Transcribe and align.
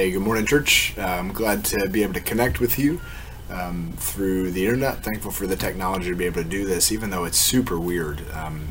Hey, 0.00 0.12
good 0.12 0.22
morning, 0.22 0.46
church. 0.46 0.94
I'm 0.96 1.30
glad 1.30 1.62
to 1.66 1.86
be 1.90 2.02
able 2.02 2.14
to 2.14 2.22
connect 2.22 2.58
with 2.58 2.78
you 2.78 3.02
um, 3.50 3.92
through 3.98 4.50
the 4.50 4.64
internet. 4.64 5.04
Thankful 5.04 5.30
for 5.30 5.46
the 5.46 5.56
technology 5.56 6.08
to 6.08 6.16
be 6.16 6.24
able 6.24 6.42
to 6.42 6.48
do 6.48 6.64
this, 6.64 6.90
even 6.90 7.10
though 7.10 7.26
it's 7.26 7.36
super 7.36 7.78
weird. 7.78 8.22
Um, 8.32 8.68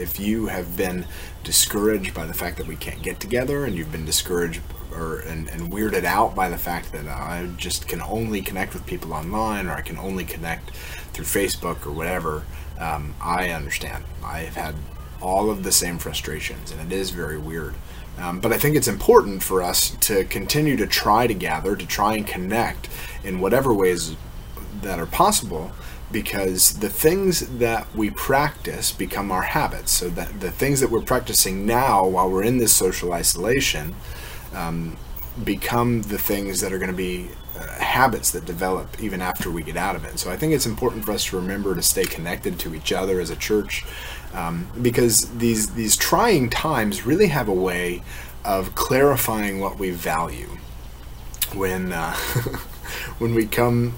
if 0.00 0.18
you 0.18 0.46
have 0.48 0.76
been 0.76 1.06
discouraged 1.44 2.14
by 2.14 2.26
the 2.26 2.34
fact 2.34 2.56
that 2.56 2.66
we 2.66 2.74
can't 2.74 3.00
get 3.00 3.20
together, 3.20 3.64
and 3.64 3.76
you've 3.76 3.92
been 3.92 4.04
discouraged 4.04 4.60
or 4.92 5.20
and, 5.20 5.48
and 5.50 5.70
weirded 5.70 6.02
out 6.02 6.34
by 6.34 6.48
the 6.48 6.58
fact 6.58 6.90
that 6.90 7.06
I 7.06 7.48
just 7.56 7.86
can 7.86 8.02
only 8.02 8.42
connect 8.42 8.74
with 8.74 8.84
people 8.84 9.12
online, 9.12 9.68
or 9.68 9.74
I 9.74 9.82
can 9.82 9.98
only 9.98 10.24
connect 10.24 10.72
through 11.12 11.26
Facebook 11.26 11.86
or 11.86 11.92
whatever, 11.92 12.42
um, 12.80 13.14
I 13.22 13.50
understand. 13.50 14.02
I 14.24 14.40
have 14.40 14.56
had 14.56 14.74
all 15.20 15.48
of 15.48 15.62
the 15.62 15.70
same 15.70 15.98
frustrations, 15.98 16.72
and 16.72 16.80
it 16.80 16.92
is 16.92 17.10
very 17.10 17.38
weird. 17.38 17.76
Um, 18.18 18.40
but 18.40 18.52
I 18.52 18.58
think 18.58 18.76
it's 18.76 18.88
important 18.88 19.42
for 19.42 19.62
us 19.62 19.90
to 20.00 20.24
continue 20.24 20.76
to 20.76 20.86
try 20.86 21.26
to 21.26 21.34
gather, 21.34 21.76
to 21.76 21.86
try 21.86 22.14
and 22.14 22.26
connect 22.26 22.88
in 23.24 23.40
whatever 23.40 23.72
ways 23.72 24.16
that 24.82 24.98
are 24.98 25.06
possible, 25.06 25.72
because 26.10 26.78
the 26.80 26.90
things 26.90 27.58
that 27.58 27.86
we 27.94 28.10
practice 28.10 28.92
become 28.92 29.32
our 29.32 29.42
habits. 29.42 29.92
So 29.92 30.08
that 30.10 30.40
the 30.40 30.50
things 30.50 30.80
that 30.80 30.90
we're 30.90 31.00
practicing 31.00 31.64
now 31.64 32.04
while 32.06 32.30
we're 32.30 32.44
in 32.44 32.58
this 32.58 32.74
social 32.74 33.12
isolation 33.12 33.94
um, 34.54 34.96
become 35.44 36.02
the 36.02 36.18
things 36.18 36.60
that 36.60 36.72
are 36.72 36.78
going 36.78 36.90
to 36.90 36.96
be 36.96 37.28
uh, 37.58 37.66
habits 37.78 38.30
that 38.32 38.44
develop 38.44 39.02
even 39.02 39.20
after 39.20 39.50
we 39.50 39.62
get 39.62 39.76
out 39.76 39.96
of 39.96 40.04
it. 40.04 40.18
So 40.18 40.30
I 40.30 40.36
think 40.36 40.52
it's 40.52 40.66
important 40.66 41.04
for 41.04 41.12
us 41.12 41.24
to 41.26 41.36
remember 41.36 41.74
to 41.74 41.82
stay 41.82 42.04
connected 42.04 42.58
to 42.60 42.74
each 42.74 42.92
other 42.92 43.20
as 43.20 43.30
a 43.30 43.36
church 43.36 43.84
um, 44.34 44.68
because 44.80 45.28
these 45.38 45.74
these 45.74 45.96
trying 45.96 46.50
times 46.50 47.06
really 47.06 47.28
have 47.28 47.48
a 47.48 47.54
way 47.54 48.02
of 48.44 48.74
clarifying 48.74 49.60
what 49.60 49.78
we 49.78 49.90
value 49.90 50.48
when 51.54 51.92
uh, 51.92 52.14
when 53.18 53.34
we 53.34 53.46
come 53.46 53.94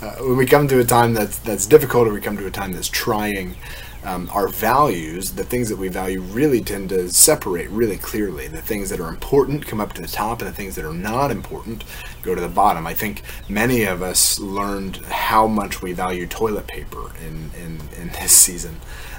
uh, 0.00 0.16
when 0.16 0.36
we 0.36 0.46
come 0.46 0.68
to 0.68 0.78
a 0.80 0.84
time 0.84 1.14
that's 1.14 1.38
that's 1.38 1.66
difficult 1.66 2.08
or 2.08 2.12
we 2.12 2.20
come 2.20 2.36
to 2.36 2.46
a 2.46 2.50
time 2.50 2.72
that's 2.72 2.88
trying 2.88 3.56
um, 4.04 4.30
our 4.32 4.48
values 4.48 5.32
the 5.32 5.44
things 5.44 5.68
that 5.68 5.76
we 5.76 5.88
value 5.88 6.20
really 6.20 6.60
tend 6.60 6.88
to 6.90 7.10
separate 7.12 7.68
really 7.70 7.96
clearly. 7.96 8.46
The 8.46 8.62
things 8.62 8.90
that 8.90 9.00
are 9.00 9.08
important 9.08 9.66
come 9.66 9.80
up 9.80 9.92
to 9.94 10.02
the 10.02 10.08
top 10.08 10.40
and 10.40 10.48
the 10.48 10.54
things 10.54 10.74
that 10.76 10.84
are 10.84 10.94
not 10.94 11.30
important 11.30 11.84
go 12.22 12.34
to 12.34 12.40
the 12.40 12.48
bottom. 12.48 12.86
I 12.86 12.94
think 12.94 13.22
many 13.48 13.84
of 13.84 14.02
us 14.02 14.38
learned 14.38 14.96
how 15.06 15.46
much 15.46 15.82
we 15.82 15.92
value 15.92 16.26
toilet 16.26 16.66
paper 16.66 17.10
in 17.26 17.50
in, 17.62 17.80
in 18.00 18.08
this 18.08 18.32
season. 18.32 18.76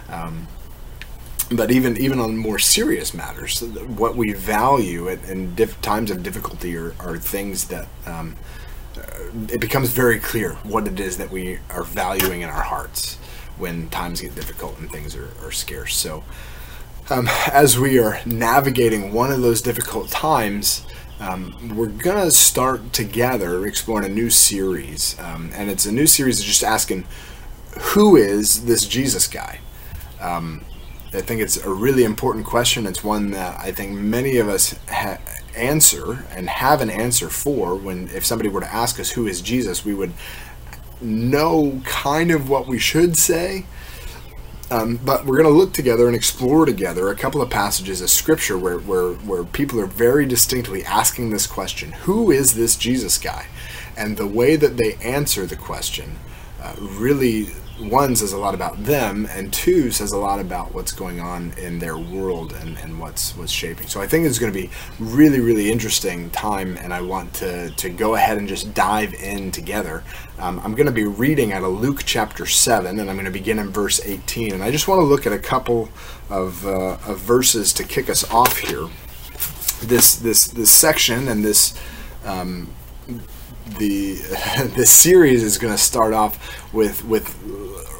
Um, 0.09 0.47
but 1.51 1.71
even 1.71 1.97
even 1.97 2.19
on 2.19 2.37
more 2.37 2.59
serious 2.59 3.13
matters, 3.13 3.61
what 3.61 4.15
we 4.15 4.33
value 4.33 5.07
in, 5.07 5.19
in 5.25 5.55
diff- 5.55 5.81
times 5.81 6.11
of 6.11 6.23
difficulty 6.23 6.77
are, 6.77 6.93
are 6.99 7.17
things 7.17 7.67
that 7.69 7.87
um, 8.05 8.35
uh, 8.95 9.01
it 9.49 9.59
becomes 9.59 9.89
very 9.89 10.19
clear 10.19 10.53
what 10.63 10.87
it 10.87 10.99
is 10.99 11.17
that 11.17 11.31
we 11.31 11.59
are 11.69 11.83
valuing 11.83 12.41
in 12.41 12.49
our 12.49 12.61
hearts 12.61 13.17
when 13.59 13.89
times 13.89 14.21
get 14.21 14.33
difficult 14.35 14.79
and 14.79 14.89
things 14.91 15.15
are, 15.15 15.31
are 15.43 15.51
scarce. 15.51 15.95
So, 15.95 16.23
um, 17.09 17.27
as 17.51 17.77
we 17.77 17.99
are 17.99 18.19
navigating 18.25 19.13
one 19.13 19.31
of 19.31 19.41
those 19.41 19.61
difficult 19.61 20.09
times, 20.09 20.85
um, 21.19 21.75
we're 21.75 21.87
gonna 21.87 22.31
start 22.31 22.93
together 22.93 23.65
exploring 23.65 24.09
a 24.09 24.13
new 24.13 24.29
series, 24.29 25.19
um, 25.19 25.51
and 25.53 25.69
it's 25.69 25.85
a 25.85 25.91
new 25.91 26.07
series 26.07 26.39
of 26.39 26.45
just 26.45 26.63
asking, 26.63 27.05
who 27.79 28.15
is 28.15 28.65
this 28.65 28.85
Jesus 28.85 29.27
guy? 29.27 29.59
Um, 30.21 30.63
I 31.13 31.21
think 31.21 31.41
it's 31.41 31.57
a 31.57 31.69
really 31.69 32.03
important 32.03 32.45
question. 32.45 32.85
It's 32.85 33.03
one 33.03 33.31
that 33.31 33.59
I 33.59 33.71
think 33.71 33.93
many 33.93 34.37
of 34.37 34.47
us 34.47 34.75
ha- 34.87 35.17
answer 35.55 36.25
and 36.35 36.47
have 36.49 36.81
an 36.81 36.89
answer 36.89 37.29
for. 37.29 37.75
When 37.75 38.09
if 38.09 38.23
somebody 38.25 38.49
were 38.49 38.61
to 38.61 38.73
ask 38.73 38.99
us 38.99 39.11
who 39.11 39.25
is 39.25 39.41
Jesus, 39.41 39.83
we 39.83 39.93
would 39.93 40.13
know 41.01 41.81
kind 41.85 42.31
of 42.31 42.49
what 42.49 42.67
we 42.67 42.79
should 42.79 43.17
say. 43.17 43.65
Um, 44.71 44.97
but 45.03 45.25
we're 45.25 45.37
going 45.37 45.51
to 45.51 45.57
look 45.57 45.73
together 45.73 46.05
and 46.05 46.15
explore 46.15 46.65
together 46.65 47.09
a 47.09 47.15
couple 47.15 47.41
of 47.41 47.49
passages 47.49 48.01
of 48.01 48.09
scripture 48.11 48.57
where, 48.57 48.77
where, 48.77 49.13
where 49.13 49.43
people 49.43 49.79
are 49.81 49.87
very 49.87 50.27
distinctly 50.27 50.83
asking 50.85 51.31
this 51.31 51.47
question 51.47 51.93
Who 52.03 52.29
is 52.29 52.53
this 52.53 52.75
Jesus 52.75 53.17
guy? 53.17 53.47
And 53.97 54.15
the 54.15 54.27
way 54.27 54.55
that 54.55 54.77
they 54.77 54.93
answer 54.95 55.45
the 55.45 55.55
question 55.55 56.17
uh, 56.61 56.75
really 56.79 57.47
one 57.79 58.15
says 58.15 58.33
a 58.33 58.37
lot 58.37 58.53
about 58.53 58.83
them, 58.83 59.27
and 59.31 59.53
two 59.53 59.89
says 59.91 60.11
a 60.11 60.17
lot 60.17 60.39
about 60.39 60.73
what's 60.73 60.91
going 60.91 61.19
on 61.19 61.53
in 61.57 61.79
their 61.79 61.97
world 61.97 62.53
and, 62.53 62.77
and 62.79 62.99
what's 62.99 63.35
what's 63.37 63.51
shaping. 63.51 63.87
So 63.87 64.01
I 64.01 64.07
think 64.07 64.25
it's 64.25 64.39
going 64.39 64.51
to 64.51 64.59
be 64.59 64.69
really 64.99 65.39
really 65.39 65.71
interesting 65.71 66.29
time, 66.31 66.77
and 66.77 66.93
I 66.93 67.01
want 67.01 67.33
to 67.35 67.69
to 67.69 67.89
go 67.89 68.15
ahead 68.15 68.37
and 68.37 68.47
just 68.47 68.73
dive 68.73 69.13
in 69.13 69.51
together. 69.51 70.03
Um, 70.39 70.59
I'm 70.63 70.75
going 70.75 70.87
to 70.87 70.91
be 70.91 71.05
reading 71.05 71.53
out 71.53 71.63
of 71.63 71.79
Luke 71.79 72.03
chapter 72.05 72.45
seven, 72.45 72.99
and 72.99 73.09
I'm 73.09 73.15
going 73.15 73.25
to 73.25 73.31
begin 73.31 73.59
in 73.59 73.69
verse 73.69 74.01
18, 74.03 74.53
and 74.53 74.63
I 74.63 74.71
just 74.71 74.87
want 74.87 74.99
to 74.99 75.05
look 75.05 75.25
at 75.25 75.33
a 75.33 75.39
couple 75.39 75.89
of 76.29 76.65
uh, 76.65 76.97
of 77.07 77.19
verses 77.19 77.71
to 77.73 77.83
kick 77.83 78.09
us 78.09 78.29
off 78.29 78.57
here. 78.57 78.87
This 79.81 80.15
this 80.15 80.45
this 80.45 80.71
section 80.71 81.27
and 81.27 81.43
this. 81.43 81.79
Um, 82.25 82.73
the 83.77 84.15
this 84.75 84.89
series 84.89 85.43
is 85.43 85.57
going 85.57 85.73
to 85.73 85.77
start 85.77 86.13
off 86.13 86.73
with 86.73 87.05
with 87.05 87.35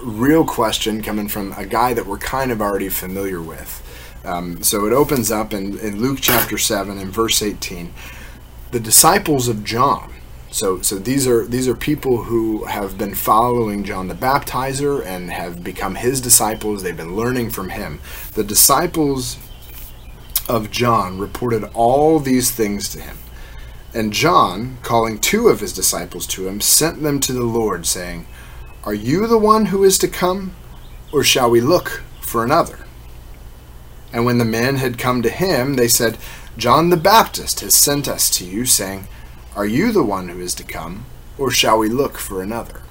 real 0.04 0.46
question 0.46 1.02
coming 1.02 1.28
from 1.28 1.54
a 1.54 1.66
guy 1.66 1.94
that 1.94 2.06
we're 2.06 2.18
kind 2.18 2.52
of 2.52 2.62
already 2.62 2.90
familiar 2.90 3.42
with. 3.42 3.86
Um, 4.26 4.62
so 4.64 4.86
it 4.86 4.94
opens 4.94 5.32
up 5.32 5.54
in, 5.54 5.78
in 5.80 6.02
Luke 6.02 6.20
chapter 6.22 6.58
7 6.58 6.98
and 6.98 7.12
verse 7.12 7.42
18. 7.42 7.94
The 8.72 8.80
disciples 8.80 9.48
of 9.48 9.64
John. 9.64 10.14
So, 10.52 10.82
so 10.82 10.98
these 10.98 11.28
are 11.28 11.46
these 11.46 11.68
are 11.68 11.76
people 11.76 12.24
who 12.24 12.66
have 12.66 12.98
been 12.98 13.14
following 13.14 13.84
John 13.84 14.08
the 14.08 14.16
Baptizer 14.16 15.06
and 15.06 15.32
have 15.32 15.64
become 15.64 15.96
his 15.96 16.22
disciples. 16.22 16.82
They've 16.82 16.98
been 16.98 17.16
learning 17.16 17.52
from 17.52 17.70
him. 17.70 18.00
The 18.34 18.44
disciples 18.44 19.38
of 20.48 20.72
John 20.72 21.20
reported 21.20 21.66
all 21.76 22.20
these 22.20 22.50
things 22.50 22.90
to 22.90 23.00
him. 23.00 23.18
And 23.94 24.12
John, 24.12 24.78
calling 24.82 25.20
two 25.20 25.48
of 25.48 25.60
his 25.60 25.74
disciples 25.74 26.26
to 26.28 26.48
him, 26.48 26.62
sent 26.62 27.02
them 27.02 27.20
to 27.22 27.34
the 27.34 27.46
Lord, 27.46 27.86
saying, 27.86 28.26
are 28.84 28.94
you 28.94 29.28
the 29.28 29.38
one 29.38 29.68
who 29.68 29.84
is 29.84 29.98
to 30.00 30.08
come, 30.08 30.56
or 31.12 31.24
shall 31.24 31.50
we 31.50 31.60
look 31.60 32.02
for 32.22 32.44
another? 32.44 32.86
And 34.14 34.26
when 34.26 34.38
the 34.38 34.46
men 34.46 34.78
had 34.78 34.98
come 34.98 35.22
to 35.22 35.30
him, 35.30 35.76
they 35.76 35.88
said, 35.88 36.18
John 36.58 36.90
the 36.90 36.98
Baptist 36.98 37.60
has 37.60 37.76
sent 37.76 38.08
us 38.08 38.30
to 38.32 38.46
you, 38.46 38.66
saying, 38.66 39.08
Are 39.56 39.66
you 39.66 39.92
the 39.92 40.04
one 40.04 40.30
who 40.30 40.40
is 40.40 40.54
to 40.56 40.64
come, 40.64 41.06
or 41.38 41.52
shall 41.52 41.78
we 41.78 41.90
look 41.90 42.18
for 42.18 42.42
another? 42.42 42.82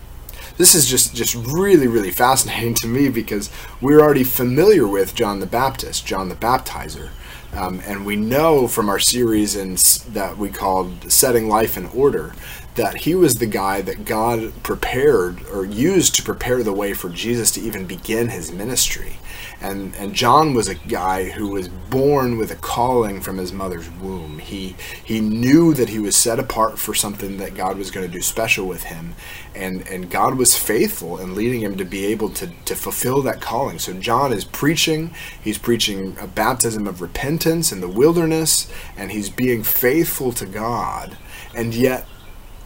This 0.59 0.75
is 0.75 0.87
just, 0.87 1.15
just 1.15 1.34
really, 1.34 1.87
really 1.87 2.10
fascinating 2.10 2.75
to 2.77 2.88
me 2.88 3.09
because 3.09 3.50
we're 3.81 4.00
already 4.00 4.25
familiar 4.25 4.87
with 4.87 5.15
John 5.15 5.41
the 5.41 5.47
Baptist, 5.47 6.04
John 6.04 6.28
the 6.28 6.34
Baptizer. 6.34 7.10
Um, 7.53 7.81
and 7.87 8.04
we 8.04 8.16
know 8.16 8.69
from 8.69 8.88
our 8.88 8.98
series 8.98 9.56
in, 9.56 9.77
that 10.12 10.37
we 10.37 10.50
called 10.50 11.10
Setting 11.10 11.48
Life 11.48 11.77
in 11.77 11.87
Order 11.87 12.34
that 12.78 12.99
he 12.99 13.15
was 13.16 13.34
the 13.34 13.47
guy 13.47 13.81
that 13.83 14.05
God 14.05 14.53
prepared 14.62 15.44
or 15.53 15.65
used 15.65 16.15
to 16.15 16.22
prepare 16.22 16.62
the 16.62 16.72
way 16.72 16.94
for 16.94 17.09
Jesus 17.09 17.50
to 17.53 17.61
even 17.61 17.87
begin 17.87 18.28
his 18.28 18.53
ministry. 18.53 19.16
And 19.61 19.97
and 19.97 20.15
John 20.15 20.55
was 20.55 20.69
a 20.69 20.77
guy 20.77 21.31
who 21.31 21.49
was 21.49 21.66
born 21.66 22.39
with 22.39 22.53
a 22.53 22.56
calling 22.56 23.21
from 23.21 23.39
his 23.39 23.53
mother's 23.53 23.91
womb. 23.91 24.39
He 24.39 24.77
he 25.05 25.21
knew 25.21 25.75
that 25.75 25.89
he 25.89 25.99
was 25.99 26.16
set 26.16 26.39
apart 26.39 26.78
for 26.78 26.94
something 26.94 27.39
that 27.39 27.56
God 27.56 27.77
was 27.77 27.91
going 27.91 28.06
to 28.06 28.12
do 28.12 28.22
special 28.22 28.69
with 28.69 28.84
him. 28.84 29.15
And 29.56 29.84
and 29.89 30.09
God 30.09 30.37
was 30.37 30.56
faithful 30.56 31.19
in 31.19 31.34
leading 31.34 31.62
him 31.62 31.77
to 31.78 31.84
be 31.84 32.06
able 32.06 32.28
to 32.31 32.47
to 32.66 32.77
fulfill 32.77 33.22
that 33.22 33.41
calling. 33.41 33.81
So 33.81 33.92
John 33.95 34.33
is 34.33 34.45
preaching, 34.45 35.13
he's 35.42 35.59
preaching 35.59 36.16
a 36.21 36.28
baptism 36.28 36.86
of 36.86 37.01
repentance 37.03 37.72
in 37.72 37.81
the 37.81 37.89
wilderness 37.89 38.71
and 38.97 39.10
he's 39.10 39.31
being 39.31 39.65
faithful 39.65 40.31
to 40.34 40.47
God. 40.47 41.16
And 41.57 41.74
yet 41.74 42.07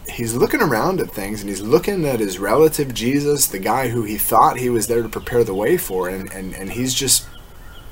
he's 0.08 0.34
looking 0.34 0.60
around 0.60 1.00
at 1.00 1.10
things 1.10 1.40
and 1.40 1.48
he's 1.48 1.60
looking 1.60 2.04
at 2.04 2.20
his 2.20 2.38
relative 2.38 2.94
Jesus, 2.94 3.46
the 3.46 3.58
guy 3.58 3.88
who 3.88 4.02
he 4.02 4.16
thought 4.16 4.58
he 4.58 4.68
was 4.68 4.86
there 4.86 5.02
to 5.02 5.08
prepare 5.08 5.44
the 5.44 5.54
way 5.54 5.76
for, 5.76 6.08
and, 6.08 6.30
and, 6.32 6.54
and 6.54 6.72
he's 6.72 6.94
just 6.94 7.26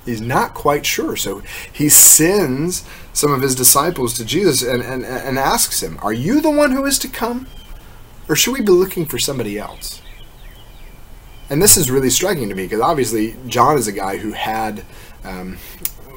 he's 0.04 0.20
not 0.20 0.54
quite 0.54 0.86
sure. 0.86 1.16
So 1.16 1.42
he 1.72 1.88
sends 1.88 2.84
some 3.12 3.32
of 3.32 3.42
his 3.42 3.54
disciples 3.54 4.14
to 4.14 4.24
Jesus 4.24 4.62
and, 4.62 4.82
and, 4.82 5.04
and 5.04 5.38
asks 5.38 5.82
him, 5.82 5.98
Are 6.02 6.12
you 6.12 6.40
the 6.40 6.50
one 6.50 6.72
who 6.72 6.84
is 6.84 6.98
to 7.00 7.08
come? 7.08 7.46
Or 8.28 8.36
should 8.36 8.54
we 8.54 8.60
be 8.60 8.72
looking 8.72 9.06
for 9.06 9.18
somebody 9.18 9.58
else? 9.58 10.00
And 11.48 11.60
this 11.60 11.76
is 11.76 11.90
really 11.90 12.10
striking 12.10 12.48
to 12.48 12.54
me 12.54 12.64
because 12.64 12.80
obviously 12.80 13.36
John 13.46 13.76
is 13.76 13.88
a 13.88 13.92
guy 13.92 14.18
who 14.18 14.32
had, 14.32 14.84
um, 15.24 15.58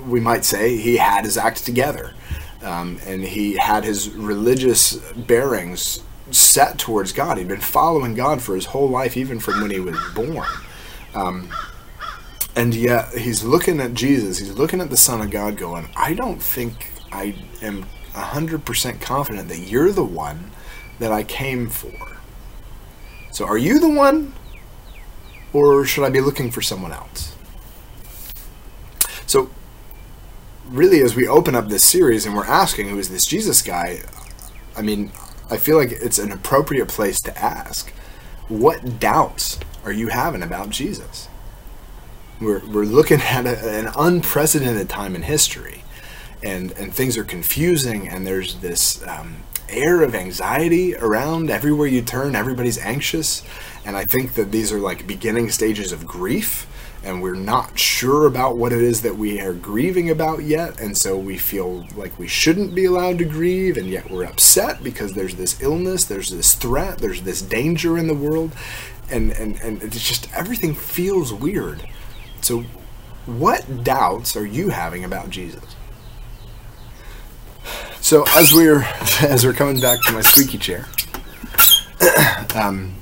we 0.05 0.19
might 0.19 0.45
say, 0.45 0.77
he 0.77 0.97
had 0.97 1.25
his 1.25 1.37
act 1.37 1.65
together 1.65 2.13
um, 2.63 2.99
and 3.05 3.23
he 3.23 3.57
had 3.57 3.83
his 3.83 4.09
religious 4.09 4.95
bearings 5.13 6.03
set 6.31 6.77
towards 6.77 7.11
God. 7.11 7.37
He'd 7.37 7.47
been 7.47 7.59
following 7.59 8.15
God 8.15 8.41
for 8.41 8.55
his 8.55 8.65
whole 8.65 8.89
life, 8.89 9.17
even 9.17 9.39
from 9.39 9.61
when 9.61 9.71
he 9.71 9.79
was 9.79 9.97
born. 10.15 10.47
Um, 11.13 11.49
and 12.55 12.73
yet 12.73 13.09
he's 13.17 13.43
looking 13.43 13.79
at 13.79 13.93
Jesus, 13.93 14.37
he's 14.37 14.53
looking 14.53 14.81
at 14.81 14.89
the 14.89 14.97
Son 14.97 15.21
of 15.21 15.31
God, 15.31 15.57
going, 15.57 15.89
I 15.95 16.13
don't 16.13 16.41
think 16.41 16.91
I 17.11 17.35
am 17.61 17.85
100% 18.13 19.01
confident 19.01 19.49
that 19.49 19.59
you're 19.59 19.91
the 19.91 20.03
one 20.03 20.51
that 20.99 21.11
I 21.11 21.23
came 21.23 21.69
for. 21.69 22.17
So 23.31 23.45
are 23.45 23.57
you 23.57 23.79
the 23.79 23.89
one? 23.89 24.33
Or 25.51 25.85
should 25.85 26.03
I 26.03 26.09
be 26.09 26.21
looking 26.21 26.49
for 26.49 26.61
someone 26.61 26.91
else? 26.91 27.35
So, 29.27 29.49
really, 30.73 31.01
as 31.01 31.15
we 31.15 31.27
open 31.27 31.55
up 31.55 31.69
this 31.69 31.83
series 31.83 32.25
and 32.25 32.35
we're 32.35 32.45
asking, 32.45 32.89
who 32.89 32.97
is 32.97 33.09
this 33.09 33.25
Jesus 33.25 33.61
guy? 33.61 34.01
I 34.75 34.81
mean, 34.81 35.11
I 35.49 35.57
feel 35.57 35.77
like 35.77 35.91
it's 35.91 36.17
an 36.17 36.31
appropriate 36.31 36.87
place 36.87 37.21
to 37.21 37.37
ask 37.37 37.91
what 38.49 38.99
doubts 38.99 39.59
are 39.85 39.91
you 39.91 40.07
having 40.07 40.41
about 40.41 40.71
Jesus? 40.71 41.29
We're, 42.41 42.65
we're 42.65 42.85
looking 42.85 43.21
at 43.21 43.45
a, 43.45 43.69
an 43.69 43.91
unprecedented 43.95 44.89
time 44.89 45.15
in 45.15 45.21
history, 45.21 45.83
and, 46.41 46.71
and 46.73 46.93
things 46.93 47.17
are 47.17 47.23
confusing, 47.23 48.09
and 48.09 48.25
there's 48.25 48.55
this 48.59 49.05
um, 49.07 49.43
air 49.69 50.01
of 50.01 50.15
anxiety 50.15 50.95
around 50.95 51.51
everywhere 51.51 51.87
you 51.87 52.01
turn. 52.01 52.35
Everybody's 52.35 52.79
anxious, 52.79 53.43
and 53.85 53.95
I 53.95 54.05
think 54.05 54.33
that 54.33 54.51
these 54.51 54.73
are 54.73 54.79
like 54.79 55.05
beginning 55.05 55.51
stages 55.51 55.91
of 55.91 56.07
grief 56.07 56.67
and 57.03 57.21
we're 57.21 57.35
not 57.35 57.77
sure 57.77 58.25
about 58.25 58.57
what 58.57 58.71
it 58.71 58.81
is 58.81 59.01
that 59.01 59.17
we 59.17 59.39
are 59.41 59.53
grieving 59.53 60.09
about 60.09 60.43
yet, 60.43 60.79
and 60.79 60.97
so 60.97 61.17
we 61.17 61.37
feel 61.37 61.85
like 61.95 62.17
we 62.17 62.27
shouldn't 62.27 62.73
be 62.73 62.85
allowed 62.85 63.17
to 63.17 63.25
grieve, 63.25 63.77
and 63.77 63.87
yet 63.87 64.09
we're 64.09 64.23
upset 64.23 64.83
because 64.83 65.13
there's 65.13 65.35
this 65.35 65.61
illness, 65.61 66.05
there's 66.05 66.29
this 66.29 66.53
threat, 66.53 66.99
there's 66.99 67.23
this 67.23 67.41
danger 67.41 67.97
in 67.97 68.07
the 68.07 68.13
world, 68.13 68.53
and 69.09 69.31
and 69.31 69.59
and 69.61 69.83
it's 69.83 70.07
just 70.07 70.31
everything 70.33 70.73
feels 70.73 71.33
weird. 71.33 71.87
So, 72.41 72.63
what 73.25 73.83
doubts 73.83 74.35
are 74.35 74.45
you 74.45 74.69
having 74.69 75.03
about 75.03 75.29
Jesus? 75.29 75.75
So 78.03 78.25
as 78.35 78.53
we're 78.53 78.81
as 79.21 79.45
we're 79.45 79.53
coming 79.53 79.79
back 79.79 80.01
to 80.07 80.11
my 80.11 80.21
squeaky 80.21 80.57
chair, 80.57 80.87
um, 82.55 82.93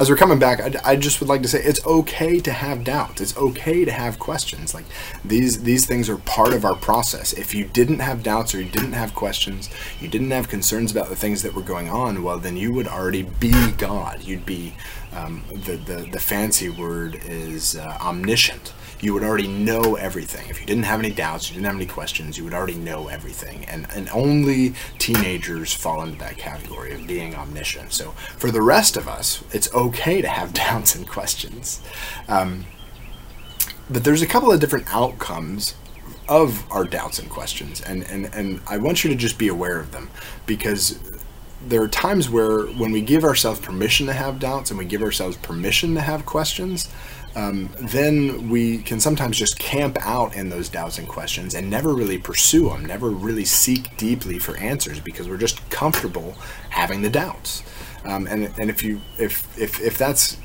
as 0.00 0.10
we're 0.10 0.16
coming 0.16 0.38
back, 0.38 0.60
I, 0.60 0.92
I, 0.92 0.96
just 0.96 1.20
would 1.20 1.28
like 1.28 1.42
to 1.42 1.48
say 1.48 1.62
it's 1.62 1.84
okay 1.86 2.40
to 2.40 2.52
have 2.52 2.82
doubts. 2.82 3.20
It's 3.20 3.36
okay 3.36 3.84
to 3.84 3.92
have 3.92 4.18
questions. 4.18 4.74
Like 4.74 4.86
these 5.24 5.62
these 5.62 5.86
things 5.86 6.08
are 6.08 6.16
part 6.18 6.52
of 6.52 6.64
our 6.64 6.74
process. 6.74 7.32
If 7.32 7.54
you 7.54 7.64
didn't 7.64 8.00
have 8.00 8.22
doubts 8.22 8.54
or 8.54 8.60
you 8.60 8.68
didn't 8.68 8.94
have 8.94 9.14
questions, 9.14 9.70
you 10.00 10.08
didn't 10.08 10.32
have 10.32 10.48
concerns 10.48 10.90
about 10.90 11.08
the 11.10 11.16
things 11.16 11.42
that 11.42 11.54
were 11.54 11.62
going 11.62 11.88
on, 11.88 12.22
well, 12.22 12.38
then 12.38 12.56
you 12.56 12.72
would 12.72 12.88
already 12.88 13.22
be 13.22 13.72
God. 13.72 14.24
You'd 14.24 14.46
be 14.46 14.74
um, 15.12 15.44
the, 15.50 15.76
the 15.76 16.08
the 16.10 16.20
fancy 16.20 16.68
word 16.68 17.20
is 17.24 17.76
uh, 17.76 17.96
omniscient 18.00 18.72
you 19.04 19.12
would 19.12 19.22
already 19.22 19.48
know 19.48 19.96
everything. 19.96 20.48
If 20.48 20.58
you 20.58 20.66
didn't 20.66 20.84
have 20.84 20.98
any 20.98 21.10
doubts, 21.10 21.50
you 21.50 21.54
didn't 21.54 21.66
have 21.66 21.76
any 21.76 21.84
questions, 21.84 22.38
you 22.38 22.44
would 22.44 22.54
already 22.54 22.76
know 22.76 23.08
everything. 23.08 23.66
And, 23.66 23.86
and 23.94 24.08
only 24.08 24.72
teenagers 24.98 25.74
fall 25.74 26.02
into 26.02 26.18
that 26.20 26.38
category 26.38 26.94
of 26.94 27.06
being 27.06 27.34
omniscient. 27.34 27.92
So 27.92 28.12
for 28.38 28.50
the 28.50 28.62
rest 28.62 28.96
of 28.96 29.06
us, 29.06 29.44
it's 29.52 29.72
okay 29.74 30.22
to 30.22 30.28
have 30.28 30.54
doubts 30.64 30.94
and 30.94 31.06
questions. 31.06 31.82
Um, 32.28 32.64
but 33.90 34.04
there's 34.04 34.22
a 34.22 34.26
couple 34.26 34.50
of 34.50 34.58
different 34.58 34.86
outcomes 34.94 35.74
of 36.26 36.64
our 36.72 36.84
doubts 36.84 37.18
and 37.18 37.28
questions. 37.28 37.82
And, 37.82 38.04
and, 38.04 38.34
and 38.34 38.62
I 38.66 38.78
want 38.78 39.04
you 39.04 39.10
to 39.10 39.16
just 39.16 39.38
be 39.38 39.48
aware 39.48 39.78
of 39.78 39.92
them 39.92 40.08
because 40.46 40.98
there 41.68 41.82
are 41.82 41.88
times 41.88 42.30
where 42.30 42.62
when 42.62 42.92
we 42.92 43.00
give 43.00 43.24
ourselves 43.24 43.60
permission 43.60 44.06
to 44.06 44.12
have 44.12 44.38
doubts 44.38 44.70
and 44.70 44.78
we 44.78 44.84
give 44.84 45.02
ourselves 45.02 45.36
permission 45.38 45.94
to 45.94 46.00
have 46.00 46.26
questions, 46.26 46.88
um, 47.36 47.68
then 47.80 48.48
we 48.48 48.78
can 48.78 49.00
sometimes 49.00 49.36
just 49.36 49.58
camp 49.58 49.98
out 50.00 50.34
in 50.36 50.50
those 50.50 50.68
doubts 50.68 50.98
and 50.98 51.08
questions 51.08 51.54
and 51.54 51.68
never 51.68 51.92
really 51.92 52.18
pursue 52.18 52.68
them, 52.68 52.84
never 52.84 53.10
really 53.10 53.44
seek 53.44 53.96
deeply 53.96 54.38
for 54.38 54.56
answers 54.58 55.00
because 55.00 55.28
we're 55.28 55.36
just 55.36 55.68
comfortable 55.70 56.34
having 56.70 57.02
the 57.02 57.10
doubts. 57.10 57.62
Um, 58.04 58.26
and 58.26 58.52
and 58.58 58.70
if 58.70 58.82
you 58.82 59.00
if 59.18 59.58
if 59.58 59.80
if 59.80 59.98
that's 59.98 60.36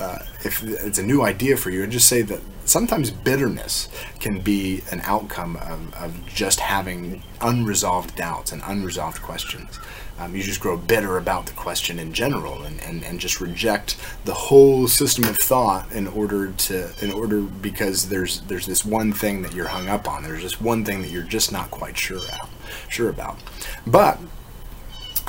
uh, 0.00 0.18
if 0.44 0.62
it's 0.62 0.98
a 0.98 1.02
new 1.02 1.22
idea 1.22 1.56
for 1.56 1.70
you, 1.70 1.82
and 1.82 1.92
just 1.92 2.08
say 2.08 2.22
that 2.22 2.40
sometimes 2.64 3.10
bitterness 3.10 3.88
can 4.18 4.40
be 4.40 4.82
an 4.90 5.00
outcome 5.04 5.56
of, 5.56 5.94
of 5.94 6.26
just 6.26 6.60
having 6.60 7.22
unresolved 7.40 8.16
doubts 8.16 8.52
and 8.52 8.62
unresolved 8.66 9.22
questions. 9.22 9.78
Um, 10.18 10.36
you 10.36 10.42
just 10.42 10.60
grow 10.60 10.76
bitter 10.76 11.18
about 11.18 11.46
the 11.46 11.52
question 11.52 11.98
in 11.98 12.12
general 12.12 12.62
and, 12.62 12.80
and, 12.82 13.02
and 13.02 13.18
just 13.18 13.40
reject 13.40 13.96
the 14.24 14.34
whole 14.34 14.86
system 14.86 15.24
of 15.24 15.36
thought 15.38 15.90
in 15.90 16.06
order 16.06 16.52
to 16.52 16.90
in 17.02 17.10
order 17.10 17.40
because 17.40 18.08
there's 18.08 18.40
there's 18.42 18.66
this 18.66 18.84
one 18.84 19.12
thing 19.12 19.42
that 19.42 19.54
you're 19.54 19.68
hung 19.68 19.88
up 19.88 20.08
on. 20.08 20.22
There's 20.22 20.42
this 20.42 20.60
one 20.60 20.84
thing 20.84 21.02
that 21.02 21.10
you're 21.10 21.22
just 21.24 21.50
not 21.50 21.70
quite 21.70 21.98
sure 21.98 22.20
out 22.32 22.48
sure 22.88 23.10
about. 23.10 23.38
But 23.86 24.20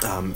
um, 0.04 0.36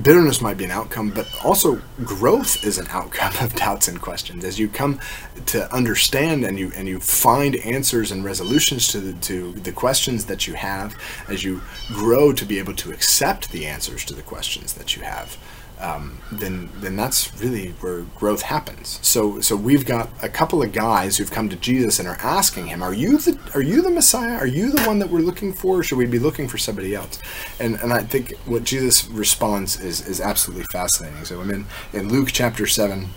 bitterness 0.00 0.40
might 0.40 0.56
be 0.56 0.64
an 0.64 0.70
outcome, 0.70 1.10
but 1.10 1.28
also 1.44 1.80
growth 2.04 2.64
is 2.64 2.78
an 2.78 2.86
outcome 2.90 3.32
of 3.40 3.54
doubts 3.54 3.88
and 3.88 4.00
questions. 4.00 4.44
As 4.44 4.58
you 4.58 4.68
come 4.68 5.00
to 5.46 5.72
understand 5.72 6.44
and 6.44 6.58
you 6.58 6.72
and 6.74 6.88
you 6.88 7.00
find 7.00 7.56
answers 7.56 8.10
and 8.10 8.24
resolutions 8.24 8.88
to 8.88 9.00
the, 9.00 9.12
to 9.20 9.52
the 9.52 9.72
questions 9.72 10.26
that 10.26 10.46
you 10.46 10.54
have, 10.54 10.96
as 11.28 11.44
you 11.44 11.62
grow 11.88 12.32
to 12.32 12.44
be 12.44 12.58
able 12.58 12.74
to 12.74 12.92
accept 12.92 13.50
the 13.52 13.66
answers 13.66 14.04
to 14.06 14.14
the 14.14 14.22
questions 14.22 14.74
that 14.74 14.96
you 14.96 15.02
have, 15.02 15.36
um, 15.80 16.18
then 16.30 16.70
then 16.76 16.96
that's 16.96 17.34
really 17.40 17.70
where 17.80 18.02
growth 18.18 18.42
happens. 18.42 18.98
So 19.02 19.40
so 19.40 19.56
we've 19.56 19.84
got 19.84 20.10
a 20.22 20.28
couple 20.28 20.62
of 20.62 20.72
guys 20.72 21.16
who've 21.16 21.30
come 21.30 21.48
to 21.48 21.56
Jesus 21.56 21.98
and 21.98 22.08
are 22.08 22.18
asking 22.20 22.68
him, 22.68 22.82
"Are 22.82 22.94
you 22.94 23.18
the 23.18 23.38
are 23.54 23.62
you 23.62 23.82
the 23.82 23.90
Messiah? 23.90 24.36
Are 24.36 24.46
you 24.46 24.70
the 24.70 24.82
one 24.82 24.98
that 25.00 25.10
we're 25.10 25.20
looking 25.20 25.52
for? 25.52 25.80
Or 25.80 25.82
should 25.82 25.98
we 25.98 26.06
be 26.06 26.18
looking 26.18 26.48
for 26.48 26.58
somebody 26.58 26.94
else?" 26.94 27.18
And 27.58 27.76
and 27.80 27.92
I 27.92 28.02
think 28.02 28.34
what 28.46 28.64
Jesus 28.64 29.08
responds 29.08 29.80
is 29.80 30.06
is 30.06 30.20
absolutely 30.20 30.64
fascinating. 30.64 31.24
So 31.24 31.40
I'm 31.40 31.50
in 31.50 31.66
in 31.92 32.08
Luke 32.08 32.28
chapter 32.32 32.66
seven, 32.66 33.10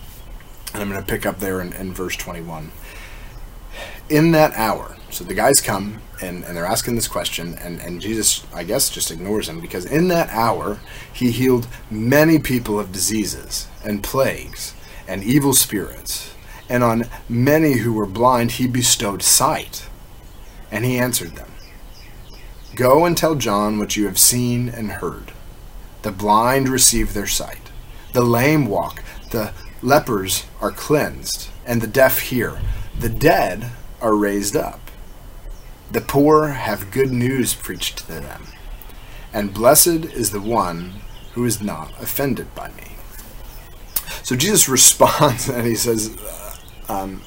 and 0.74 0.82
I'm 0.82 0.90
going 0.90 1.02
to 1.02 1.08
pick 1.08 1.26
up 1.26 1.40
there 1.40 1.62
in, 1.62 1.74
in 1.74 1.94
verse 1.94 2.16
twenty 2.16 2.42
one. 2.42 2.72
In 4.10 4.32
that 4.32 4.54
hour, 4.54 4.98
so 5.10 5.24
the 5.24 5.34
guys 5.34 5.62
come 5.62 6.02
and, 6.22 6.44
and 6.44 6.56
they're 6.56 6.66
asking 6.66 6.96
this 6.96 7.08
question, 7.08 7.56
and, 7.56 7.80
and 7.82 8.02
Jesus, 8.02 8.46
I 8.54 8.64
guess, 8.64 8.90
just 8.90 9.12
ignores 9.12 9.48
them 9.48 9.60
because 9.60 9.86
in 9.86 10.08
that 10.08 10.30
hour 10.30 10.80
he 11.14 11.32
healed 11.32 11.68
many 11.92 12.40
people 12.40 12.80
of 12.80 12.92
diseases 12.92 13.68
and 13.84 14.04
plagues 14.04 14.74
and 15.08 15.24
evil 15.24 15.54
spirits, 15.54 16.34
and 16.70 16.84
on 16.84 17.06
many 17.30 17.74
who 17.78 17.94
were 17.94 18.06
blind 18.06 18.54
he 18.54 18.68
bestowed 18.68 19.22
sight. 19.22 19.88
And 20.72 20.84
he 20.84 20.98
answered 20.98 21.36
them 21.36 21.52
Go 22.76 23.06
and 23.06 23.18
tell 23.18 23.36
John 23.36 23.80
what 23.80 23.96
you 23.96 24.06
have 24.06 24.20
seen 24.20 24.70
and 24.70 24.92
heard. 24.92 25.32
The 26.02 26.12
blind 26.12 26.70
receive 26.70 27.14
their 27.14 27.28
sight, 27.28 27.72
the 28.14 28.22
lame 28.22 28.68
walk, 28.68 29.04
the 29.32 29.54
lepers 29.82 30.46
are 30.62 30.72
cleansed, 30.72 31.50
and 31.66 31.82
the 31.82 31.88
deaf 31.88 32.20
hear, 32.20 32.60
the 33.00 33.10
dead 33.10 33.72
are 34.02 34.16
raised 34.16 34.56
up 34.56 34.80
the 35.90 36.02
poor 36.02 36.50
have 36.50 36.92
good 36.92 37.12
news 37.12 37.54
preached 37.54 38.00
to 38.00 38.08
them, 38.08 38.48
and 39.34 39.54
blessed 39.54 39.88
is 39.88 40.32
the 40.32 40.42
one 40.42 40.96
who 41.34 41.46
is 41.46 41.62
not 41.62 41.92
offended 42.02 42.54
by 42.54 42.70
me. 42.70 42.96
So 44.24 44.36
Jesus 44.36 44.68
responds 44.78 45.48
and 45.48 45.66
he 45.66 45.76
says, 45.76 46.18
uh, 46.18 46.56
um, 46.90 47.22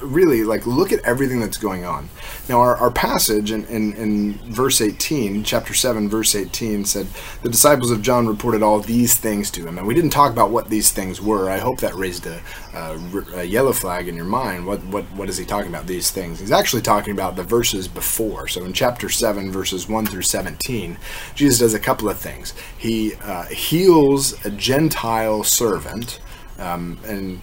really 0.00 0.44
like 0.44 0.66
look 0.66 0.92
at 0.92 1.00
everything 1.00 1.40
that's 1.40 1.56
going 1.56 1.84
on. 1.84 2.08
Now 2.48 2.60
our, 2.60 2.76
our 2.76 2.90
passage 2.90 3.50
in, 3.50 3.64
in, 3.66 3.92
in, 3.94 4.34
verse 4.52 4.80
18 4.80 5.44
chapter 5.44 5.74
7 5.74 6.08
verse 6.08 6.34
18 6.34 6.84
said 6.84 7.06
the 7.42 7.48
disciples 7.48 7.90
of 7.90 8.02
john 8.02 8.26
reported 8.26 8.62
all 8.62 8.80
these 8.80 9.18
things 9.18 9.50
to 9.52 9.66
him. 9.66 9.78
And 9.78 9.86
we 9.86 9.94
didn't 9.94 10.10
talk 10.10 10.32
about 10.32 10.50
what 10.50 10.68
these 10.68 10.92
things 10.92 11.20
were. 11.20 11.50
I 11.50 11.58
hope 11.58 11.80
that 11.80 11.94
raised 11.94 12.26
a, 12.26 12.40
a, 12.74 13.24
a 13.36 13.44
yellow 13.44 13.72
flag 13.72 14.08
in 14.08 14.16
your 14.16 14.24
mind. 14.24 14.66
What, 14.66 14.82
what, 14.84 15.04
what 15.12 15.28
is 15.28 15.36
he 15.36 15.44
talking 15.44 15.70
about 15.70 15.86
these 15.86 16.10
things? 16.10 16.40
He's 16.40 16.52
actually 16.52 16.82
talking 16.82 17.12
about 17.12 17.36
the 17.36 17.42
verses 17.42 17.88
before. 17.88 18.48
So 18.48 18.64
in 18.64 18.72
chapter 18.72 19.08
7 19.08 19.50
verses 19.50 19.88
1 19.88 20.06
through 20.06 20.22
17 20.22 20.98
jesus 21.34 21.58
does 21.58 21.74
a 21.74 21.80
couple 21.80 22.08
of 22.08 22.18
things. 22.18 22.54
He 22.78 23.14
uh, 23.22 23.44
heals 23.44 24.44
a 24.44 24.50
gentile 24.50 25.42
servant 25.42 26.20
um, 26.58 26.98
and 27.04 27.40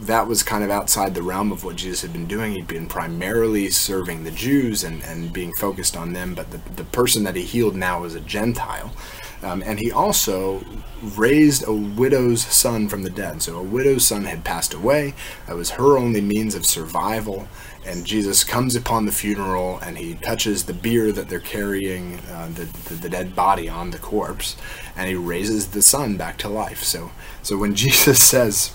that 0.00 0.26
was 0.26 0.42
kind 0.42 0.64
of 0.64 0.70
outside 0.70 1.14
the 1.14 1.22
realm 1.22 1.52
of 1.52 1.64
what 1.64 1.76
Jesus 1.76 2.02
had 2.02 2.12
been 2.12 2.26
doing. 2.26 2.52
He'd 2.52 2.66
been 2.66 2.86
primarily 2.86 3.70
serving 3.70 4.24
the 4.24 4.30
Jews 4.30 4.84
and, 4.84 5.02
and 5.04 5.32
being 5.32 5.52
focused 5.54 5.96
on 5.96 6.12
them, 6.12 6.34
but 6.34 6.50
the, 6.50 6.58
the 6.76 6.84
person 6.84 7.24
that 7.24 7.36
he 7.36 7.42
healed 7.42 7.76
now 7.76 8.02
was 8.02 8.14
a 8.14 8.20
Gentile. 8.20 8.92
Um, 9.42 9.62
and 9.64 9.78
he 9.78 9.92
also 9.92 10.64
raised 11.00 11.66
a 11.66 11.72
widow's 11.72 12.42
son 12.42 12.88
from 12.88 13.02
the 13.02 13.10
dead. 13.10 13.40
So 13.40 13.58
a 13.58 13.62
widow's 13.62 14.04
son 14.04 14.24
had 14.24 14.44
passed 14.44 14.74
away. 14.74 15.14
That 15.46 15.56
was 15.56 15.70
her 15.70 15.96
only 15.96 16.20
means 16.20 16.54
of 16.54 16.66
survival. 16.66 17.46
And 17.86 18.04
Jesus 18.04 18.42
comes 18.42 18.74
upon 18.74 19.06
the 19.06 19.12
funeral 19.12 19.78
and 19.78 19.96
he 19.96 20.14
touches 20.16 20.64
the 20.64 20.74
bier 20.74 21.12
that 21.12 21.28
they're 21.28 21.40
carrying 21.40 22.18
uh, 22.30 22.48
the, 22.54 22.64
the, 22.64 22.94
the 22.94 23.08
dead 23.08 23.36
body 23.36 23.68
on 23.68 23.90
the 23.90 23.98
corpse, 23.98 24.56
and 24.96 25.08
he 25.08 25.14
raises 25.14 25.68
the 25.68 25.82
son 25.82 26.16
back 26.16 26.36
to 26.38 26.48
life. 26.48 26.82
So 26.82 27.12
so 27.42 27.56
when 27.56 27.74
Jesus 27.76 28.22
says, 28.22 28.74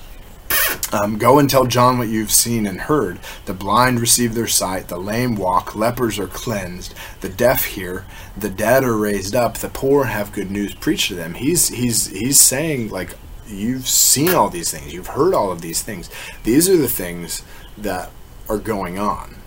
Um, 0.93 1.17
Go 1.17 1.39
and 1.39 1.50
tell 1.50 1.65
John 1.65 1.97
what 1.97 2.09
you've 2.09 2.31
seen 2.31 2.67
and 2.67 2.81
heard. 2.81 3.19
The 3.45 3.53
blind 3.53 4.00
receive 4.00 4.35
their 4.35 4.47
sight, 4.47 4.89
the 4.89 5.00
lame 5.00 5.35
walk, 5.35 5.75
lepers 5.75 6.19
are 6.19 6.27
cleansed, 6.27 6.93
the 7.21 7.29
deaf 7.29 7.65
hear, 7.65 8.05
the 8.38 8.50
dead 8.50 8.83
are 8.83 8.95
raised 8.95 9.35
up, 9.35 9.57
the 9.57 9.69
poor 9.69 10.05
have 10.05 10.31
good 10.31 10.51
news 10.51 10.75
preached 10.75 11.07
to 11.07 11.15
them. 11.15 11.33
He's 11.33 11.69
he's 11.69 12.07
he's 12.07 12.39
saying 12.39 12.89
like 12.89 13.15
you've 13.47 13.88
seen 13.88 14.35
all 14.35 14.50
these 14.50 14.69
things, 14.69 14.93
you've 14.93 15.07
heard 15.07 15.33
all 15.33 15.51
of 15.51 15.62
these 15.62 15.81
things. 15.81 16.12
These 16.43 16.69
are 16.69 16.77
the 16.77 16.88
things 16.88 17.43
that 17.75 18.12
are 18.47 18.59
going 18.59 19.00
on. 19.00 19.38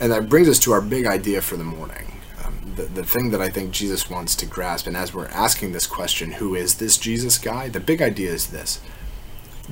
And 0.00 0.10
that 0.10 0.30
brings 0.30 0.48
us 0.48 0.58
to 0.60 0.72
our 0.72 0.80
big 0.80 1.06
idea 1.06 1.42
for 1.42 1.56
the 1.56 1.64
morning. 1.64 2.20
Um, 2.44 2.72
the, 2.76 2.84
the 2.84 3.04
thing 3.04 3.30
that 3.30 3.40
I 3.42 3.48
think 3.50 3.72
Jesus 3.72 4.08
wants 4.08 4.34
to 4.36 4.46
grasp, 4.46 4.86
and 4.86 4.96
as 4.96 5.12
we're 5.14 5.28
asking 5.28 5.72
this 5.72 5.86
question, 5.86 6.32
who 6.32 6.54
is 6.54 6.76
this 6.76 6.96
Jesus 6.96 7.38
guy? 7.38 7.68
The 7.68 7.80
big 7.80 8.00
idea 8.00 8.30
is 8.32 8.48
this 8.48 8.80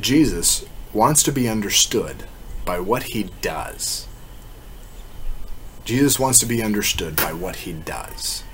Jesus 0.01 0.65
wants 0.93 1.23
to 1.25 1.33
be 1.33 1.49
understood 1.49 2.25
by 2.65 2.81
what 2.81 3.05
he 3.05 3.25
does. 3.41 4.07
Jesus 5.85 6.19
wants 6.19 6.39
to 6.39 6.47
be 6.47 6.63
understood 6.63 7.17
by 7.17 7.33
what 7.33 7.57
he 7.57 7.73
does. 7.73 8.45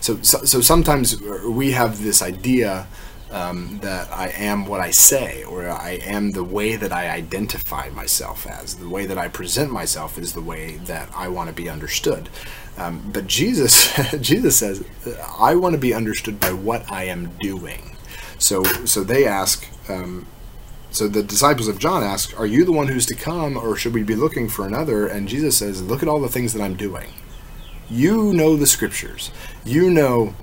So, 0.00 0.20
so, 0.22 0.44
so 0.44 0.60
sometimes 0.60 1.20
we 1.20 1.72
have 1.72 2.02
this 2.02 2.22
idea 2.22 2.86
um, 3.30 3.78
that 3.82 4.10
I 4.10 4.28
am 4.28 4.66
what 4.66 4.80
I 4.80 4.90
say, 4.90 5.44
or 5.44 5.68
I 5.68 6.00
am 6.02 6.32
the 6.32 6.44
way 6.44 6.76
that 6.76 6.92
I 6.92 7.10
identify 7.10 7.90
myself 7.90 8.46
as. 8.46 8.76
The 8.76 8.88
way 8.88 9.06
that 9.06 9.18
I 9.18 9.28
present 9.28 9.70
myself 9.70 10.18
is 10.18 10.32
the 10.32 10.40
way 10.40 10.76
that 10.86 11.10
I 11.14 11.28
want 11.28 11.48
to 11.48 11.54
be 11.54 11.68
understood. 11.68 12.28
Um, 12.76 13.10
but 13.12 13.26
Jesus, 13.26 13.92
Jesus 14.20 14.56
says, 14.56 14.84
I 15.38 15.54
want 15.56 15.74
to 15.74 15.80
be 15.80 15.92
understood 15.92 16.40
by 16.40 16.52
what 16.52 16.90
I 16.90 17.04
am 17.04 17.36
doing. 17.38 17.96
So, 18.38 18.62
so 18.64 19.04
they 19.04 19.26
ask. 19.26 19.66
Um, 19.88 20.26
so 20.90 21.08
the 21.08 21.22
disciples 21.22 21.68
of 21.68 21.78
John 21.78 22.02
ask, 22.02 22.38
"Are 22.38 22.46
you 22.46 22.64
the 22.64 22.72
one 22.72 22.88
who's 22.88 23.06
to 23.06 23.14
come, 23.14 23.56
or 23.56 23.76
should 23.76 23.94
we 23.94 24.02
be 24.02 24.14
looking 24.14 24.48
for 24.48 24.66
another?" 24.66 25.06
And 25.06 25.28
Jesus 25.28 25.56
says, 25.56 25.82
"Look 25.82 26.02
at 26.02 26.08
all 26.08 26.20
the 26.20 26.28
things 26.28 26.52
that 26.52 26.62
I'm 26.62 26.74
doing. 26.74 27.08
You 27.90 28.32
know 28.32 28.56
the 28.56 28.66
scriptures. 28.66 29.30
You 29.64 29.90
know 29.90 30.34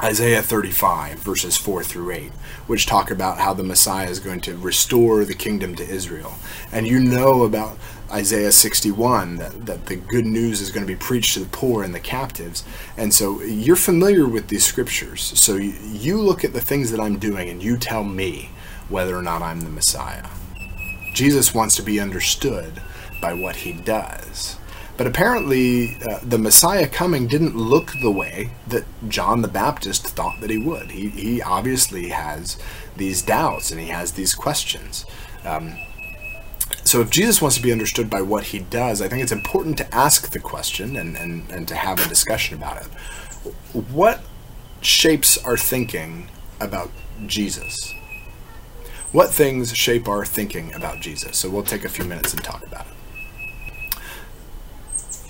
Isaiah 0.00 0.42
35, 0.42 1.18
verses 1.18 1.56
4 1.56 1.82
through 1.82 2.12
8, 2.12 2.32
which 2.68 2.86
talk 2.86 3.10
about 3.10 3.38
how 3.38 3.52
the 3.52 3.64
Messiah 3.64 4.08
is 4.08 4.20
going 4.20 4.40
to 4.42 4.56
restore 4.56 5.24
the 5.24 5.34
kingdom 5.34 5.74
to 5.74 5.82
Israel. 5.88 6.34
And 6.70 6.86
you 6.86 7.00
know 7.00 7.42
about 7.42 7.76
Isaiah 8.08 8.52
61, 8.52 9.36
that, 9.36 9.66
that 9.66 9.86
the 9.86 9.96
good 9.96 10.24
news 10.24 10.60
is 10.60 10.70
going 10.70 10.86
to 10.86 10.92
be 10.92 10.98
preached 10.98 11.34
to 11.34 11.40
the 11.40 11.48
poor 11.48 11.82
and 11.82 11.92
the 11.92 12.00
captives. 12.00 12.62
And 12.96 13.12
so 13.12 13.42
you're 13.42 13.74
familiar 13.74 14.26
with 14.28 14.46
these 14.46 14.64
scriptures. 14.64 15.20
So 15.20 15.56
you, 15.56 15.74
you 15.82 16.20
look 16.20 16.44
at 16.44 16.52
the 16.52 16.60
things 16.60 16.92
that 16.92 17.00
I'm 17.00 17.18
doing 17.18 17.48
and 17.48 17.60
you 17.60 17.76
tell 17.76 18.04
me 18.04 18.50
whether 18.88 19.16
or 19.16 19.22
not 19.22 19.42
I'm 19.42 19.60
the 19.60 19.70
Messiah. 19.70 20.26
Jesus 21.12 21.54
wants 21.54 21.76
to 21.76 21.82
be 21.82 22.00
understood 22.00 22.80
by 23.20 23.34
what 23.34 23.56
he 23.56 23.72
does. 23.72 24.56
But 24.96 25.06
apparently, 25.06 25.96
uh, 26.10 26.18
the 26.24 26.38
Messiah 26.38 26.88
coming 26.88 27.28
didn't 27.28 27.56
look 27.56 27.92
the 28.02 28.10
way 28.10 28.50
that 28.66 28.84
John 29.08 29.42
the 29.42 29.48
Baptist 29.48 30.08
thought 30.08 30.40
that 30.40 30.50
he 30.50 30.58
would. 30.58 30.90
He, 30.90 31.08
he 31.08 31.40
obviously 31.40 32.08
has 32.08 32.58
these 32.96 33.22
doubts 33.22 33.70
and 33.70 33.80
he 33.80 33.88
has 33.88 34.12
these 34.12 34.34
questions. 34.34 35.06
Um, 35.44 35.76
so, 36.82 37.00
if 37.00 37.10
Jesus 37.10 37.40
wants 37.40 37.56
to 37.56 37.62
be 37.62 37.70
understood 37.70 38.10
by 38.10 38.22
what 38.22 38.44
he 38.44 38.58
does, 38.58 39.00
I 39.00 39.08
think 39.08 39.22
it's 39.22 39.32
important 39.32 39.78
to 39.78 39.94
ask 39.94 40.30
the 40.30 40.40
question 40.40 40.96
and, 40.96 41.16
and, 41.16 41.48
and 41.48 41.68
to 41.68 41.76
have 41.76 42.04
a 42.04 42.08
discussion 42.08 42.56
about 42.56 42.78
it. 42.78 42.86
What 43.92 44.20
shapes 44.80 45.38
our 45.44 45.56
thinking 45.56 46.28
about 46.60 46.90
Jesus? 47.26 47.94
What 49.12 49.30
things 49.30 49.74
shape 49.74 50.08
our 50.08 50.24
thinking 50.24 50.74
about 50.74 51.00
Jesus? 51.00 51.38
So, 51.38 51.48
we'll 51.48 51.62
take 51.62 51.84
a 51.84 51.88
few 51.88 52.04
minutes 52.04 52.32
and 52.32 52.42
talk 52.44 52.66
about 52.66 52.86
it 52.86 52.92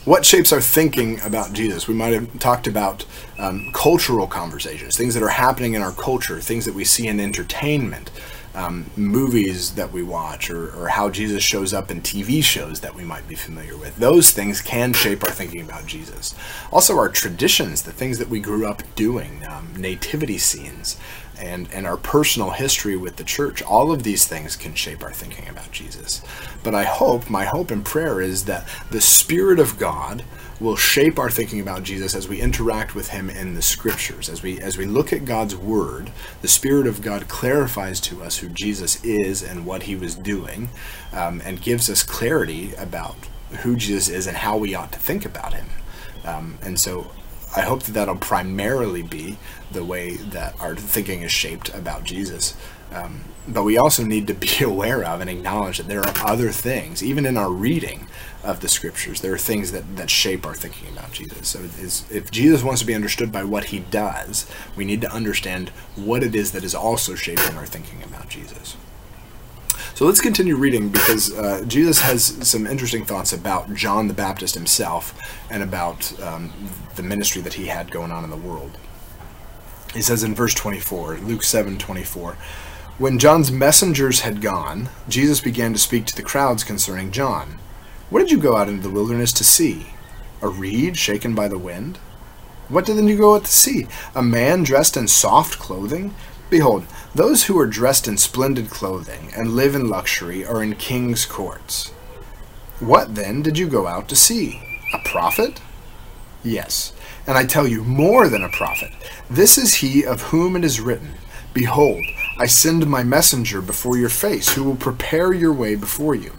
what 0.08 0.24
shapes 0.24 0.52
our 0.52 0.60
thinking 0.60 1.20
about 1.20 1.52
Jesus? 1.52 1.86
We 1.86 1.92
might 1.92 2.14
have 2.14 2.38
talked 2.38 2.66
about 2.66 3.04
um, 3.38 3.70
cultural 3.74 4.26
conversations, 4.26 4.96
things 4.96 5.12
that 5.12 5.22
are 5.22 5.28
happening 5.28 5.74
in 5.74 5.82
our 5.82 5.92
culture, 5.92 6.40
things 6.40 6.64
that 6.64 6.74
we 6.74 6.84
see 6.84 7.06
in 7.08 7.20
entertainment, 7.20 8.10
um, 8.54 8.90
movies 8.96 9.74
that 9.74 9.92
we 9.92 10.02
watch, 10.02 10.50
or, 10.50 10.74
or, 10.74 10.88
how 10.88 11.10
Jesus 11.10 11.42
shows 11.42 11.74
up 11.74 11.90
in 11.90 12.00
TV 12.00 12.42
shows 12.42 12.80
that 12.80 12.94
we 12.94 13.04
might 13.04 13.28
be 13.28 13.34
familiar 13.34 13.76
with. 13.76 13.96
Those 13.96 14.30
things 14.30 14.62
can 14.62 14.94
shape 14.94 15.22
our 15.22 15.30
thinking 15.30 15.60
about 15.60 15.84
Jesus. 15.86 16.34
Also, 16.72 16.96
our 16.96 17.10
traditions, 17.10 17.82
the 17.82 17.92
things 17.92 18.16
that 18.18 18.30
we 18.30 18.40
grew 18.40 18.66
up 18.66 18.82
doing, 18.94 19.44
um, 19.46 19.74
nativity 19.76 20.38
scenes, 20.38 20.98
and, 21.38 21.72
and 21.72 21.86
our 21.86 21.96
personal 21.96 22.50
history 22.50 22.96
with 22.96 23.16
the 23.16 23.24
church, 23.24 23.62
all 23.62 23.92
of 23.92 24.02
these 24.02 24.26
things 24.26 24.56
can 24.56 24.74
shape 24.74 25.02
our 25.02 25.12
thinking 25.12 25.48
about 25.48 25.70
Jesus. 25.70 26.22
But 26.62 26.74
I 26.74 26.84
hope, 26.84 27.30
my 27.30 27.44
hope 27.44 27.70
and 27.70 27.84
prayer 27.84 28.20
is 28.20 28.44
that 28.46 28.68
the 28.90 29.00
Spirit 29.00 29.58
of 29.58 29.78
God 29.78 30.24
will 30.60 30.76
shape 30.76 31.18
our 31.18 31.30
thinking 31.30 31.60
about 31.60 31.84
Jesus 31.84 32.14
as 32.14 32.28
we 32.28 32.40
interact 32.40 32.94
with 32.94 33.08
him 33.08 33.30
in 33.30 33.54
the 33.54 33.62
scriptures. 33.62 34.28
As 34.28 34.42
we 34.42 34.60
as 34.60 34.76
we 34.76 34.86
look 34.86 35.12
at 35.12 35.24
God's 35.24 35.54
word, 35.54 36.10
the 36.42 36.48
Spirit 36.48 36.86
of 36.86 37.00
God 37.00 37.28
clarifies 37.28 38.00
to 38.00 38.22
us 38.22 38.38
who 38.38 38.48
Jesus 38.48 39.02
is 39.04 39.42
and 39.42 39.64
what 39.64 39.84
he 39.84 39.94
was 39.94 40.16
doing, 40.16 40.68
um, 41.12 41.40
and 41.44 41.62
gives 41.62 41.88
us 41.88 42.02
clarity 42.02 42.74
about 42.74 43.14
who 43.60 43.76
Jesus 43.76 44.08
is 44.08 44.26
and 44.26 44.36
how 44.36 44.56
we 44.56 44.74
ought 44.74 44.92
to 44.92 44.98
think 44.98 45.24
about 45.24 45.54
him. 45.54 45.66
Um, 46.24 46.58
and 46.62 46.78
so 46.78 47.10
I 47.56 47.62
hope 47.62 47.82
that 47.84 47.92
that'll 47.92 48.16
primarily 48.16 49.02
be 49.02 49.38
the 49.72 49.84
way 49.84 50.16
that 50.16 50.60
our 50.60 50.76
thinking 50.76 51.22
is 51.22 51.32
shaped 51.32 51.74
about 51.74 52.04
Jesus. 52.04 52.54
Um, 52.92 53.24
but 53.46 53.64
we 53.64 53.76
also 53.76 54.04
need 54.04 54.26
to 54.26 54.34
be 54.34 54.50
aware 54.62 55.04
of 55.04 55.20
and 55.20 55.28
acknowledge 55.28 55.78
that 55.78 55.88
there 55.88 56.00
are 56.00 56.14
other 56.24 56.50
things, 56.50 57.02
even 57.02 57.26
in 57.26 57.36
our 57.36 57.50
reading 57.50 58.06
of 58.44 58.60
the 58.60 58.68
scriptures, 58.68 59.20
there 59.20 59.32
are 59.32 59.38
things 59.38 59.72
that, 59.72 59.96
that 59.96 60.08
shape 60.08 60.46
our 60.46 60.54
thinking 60.54 60.88
about 60.92 61.12
Jesus. 61.12 61.48
So 61.48 61.60
if 62.10 62.30
Jesus 62.30 62.62
wants 62.62 62.80
to 62.80 62.86
be 62.86 62.94
understood 62.94 63.32
by 63.32 63.44
what 63.44 63.64
he 63.64 63.80
does, 63.80 64.46
we 64.76 64.84
need 64.84 65.00
to 65.00 65.12
understand 65.12 65.70
what 65.96 66.22
it 66.22 66.34
is 66.34 66.52
that 66.52 66.64
is 66.64 66.74
also 66.74 67.14
shaping 67.14 67.56
our 67.56 67.66
thinking 67.66 68.02
about 68.02 68.28
Jesus. 68.28 68.76
So 69.98 70.06
let's 70.06 70.20
continue 70.20 70.54
reading 70.54 70.90
because 70.90 71.36
uh, 71.36 71.64
Jesus 71.66 71.98
has 72.02 72.22
some 72.48 72.68
interesting 72.68 73.04
thoughts 73.04 73.32
about 73.32 73.74
John 73.74 74.06
the 74.06 74.14
Baptist 74.14 74.54
himself 74.54 75.12
and 75.50 75.60
about 75.60 76.22
um, 76.22 76.52
the 76.94 77.02
ministry 77.02 77.42
that 77.42 77.54
he 77.54 77.66
had 77.66 77.90
going 77.90 78.12
on 78.12 78.22
in 78.22 78.30
the 78.30 78.36
world. 78.36 78.78
He 79.92 80.00
says 80.00 80.22
in 80.22 80.36
verse 80.36 80.54
24, 80.54 81.16
Luke 81.16 81.42
7 81.42 81.78
24, 81.78 82.34
When 82.98 83.18
John's 83.18 83.50
messengers 83.50 84.20
had 84.20 84.40
gone, 84.40 84.88
Jesus 85.08 85.40
began 85.40 85.72
to 85.72 85.80
speak 85.80 86.06
to 86.06 86.14
the 86.14 86.22
crowds 86.22 86.62
concerning 86.62 87.10
John. 87.10 87.58
What 88.08 88.20
did 88.20 88.30
you 88.30 88.38
go 88.38 88.56
out 88.56 88.68
into 88.68 88.84
the 88.84 88.94
wilderness 88.94 89.32
to 89.32 89.42
see? 89.42 89.88
A 90.40 90.46
reed 90.46 90.96
shaken 90.96 91.34
by 91.34 91.48
the 91.48 91.58
wind? 91.58 91.96
What 92.68 92.86
did 92.86 92.98
then 92.98 93.08
you 93.08 93.18
go 93.18 93.34
out 93.34 93.46
to 93.46 93.50
see? 93.50 93.88
A 94.14 94.22
man 94.22 94.62
dressed 94.62 94.96
in 94.96 95.08
soft 95.08 95.58
clothing? 95.58 96.14
Behold, 96.50 96.86
those 97.14 97.44
who 97.44 97.58
are 97.58 97.66
dressed 97.66 98.08
in 98.08 98.16
splendid 98.16 98.70
clothing 98.70 99.30
and 99.36 99.50
live 99.50 99.74
in 99.74 99.88
luxury 99.88 100.46
are 100.46 100.62
in 100.62 100.74
king's 100.76 101.26
courts. 101.26 101.90
What 102.80 103.14
then 103.14 103.42
did 103.42 103.58
you 103.58 103.68
go 103.68 103.86
out 103.86 104.08
to 104.08 104.16
see? 104.16 104.62
A 104.94 104.98
prophet? 105.00 105.60
Yes, 106.42 106.92
and 107.26 107.36
I 107.36 107.44
tell 107.44 107.66
you, 107.66 107.82
more 107.82 108.28
than 108.28 108.42
a 108.42 108.48
prophet. 108.48 108.92
This 109.28 109.58
is 109.58 109.74
he 109.74 110.04
of 110.04 110.22
whom 110.22 110.56
it 110.56 110.64
is 110.64 110.80
written 110.80 111.14
Behold, 111.52 112.04
I 112.38 112.46
send 112.46 112.86
my 112.86 113.02
messenger 113.02 113.60
before 113.60 113.98
your 113.98 114.08
face, 114.08 114.54
who 114.54 114.62
will 114.62 114.76
prepare 114.76 115.32
your 115.32 115.52
way 115.52 115.74
before 115.74 116.14
you. 116.14 116.32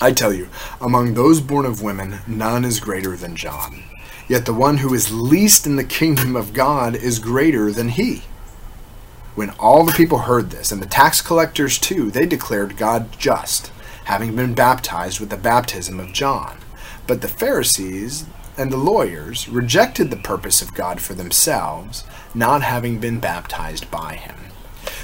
I 0.00 0.12
tell 0.12 0.32
you, 0.32 0.48
among 0.80 1.14
those 1.14 1.40
born 1.40 1.66
of 1.66 1.82
women, 1.82 2.20
none 2.26 2.64
is 2.64 2.80
greater 2.80 3.16
than 3.16 3.36
John. 3.36 3.82
Yet 4.28 4.46
the 4.46 4.54
one 4.54 4.78
who 4.78 4.94
is 4.94 5.12
least 5.12 5.66
in 5.66 5.76
the 5.76 5.84
kingdom 5.84 6.36
of 6.36 6.52
God 6.52 6.94
is 6.94 7.18
greater 7.18 7.72
than 7.72 7.88
he. 7.88 8.22
When 9.34 9.50
all 9.50 9.84
the 9.84 9.92
people 9.92 10.18
heard 10.18 10.50
this, 10.50 10.72
and 10.72 10.82
the 10.82 10.86
tax 10.86 11.22
collectors 11.22 11.78
too, 11.78 12.10
they 12.10 12.26
declared 12.26 12.76
God 12.76 13.18
just, 13.18 13.68
having 14.04 14.36
been 14.36 14.54
baptized 14.54 15.20
with 15.20 15.30
the 15.30 15.36
baptism 15.36 15.98
of 15.98 16.12
John. 16.12 16.58
But 17.06 17.22
the 17.22 17.28
Pharisees 17.28 18.26
and 18.58 18.70
the 18.70 18.76
lawyers 18.76 19.48
rejected 19.48 20.10
the 20.10 20.16
purpose 20.16 20.60
of 20.60 20.74
God 20.74 21.00
for 21.00 21.14
themselves, 21.14 22.04
not 22.34 22.62
having 22.62 22.98
been 22.98 23.20
baptized 23.20 23.90
by 23.90 24.16
him. 24.16 24.36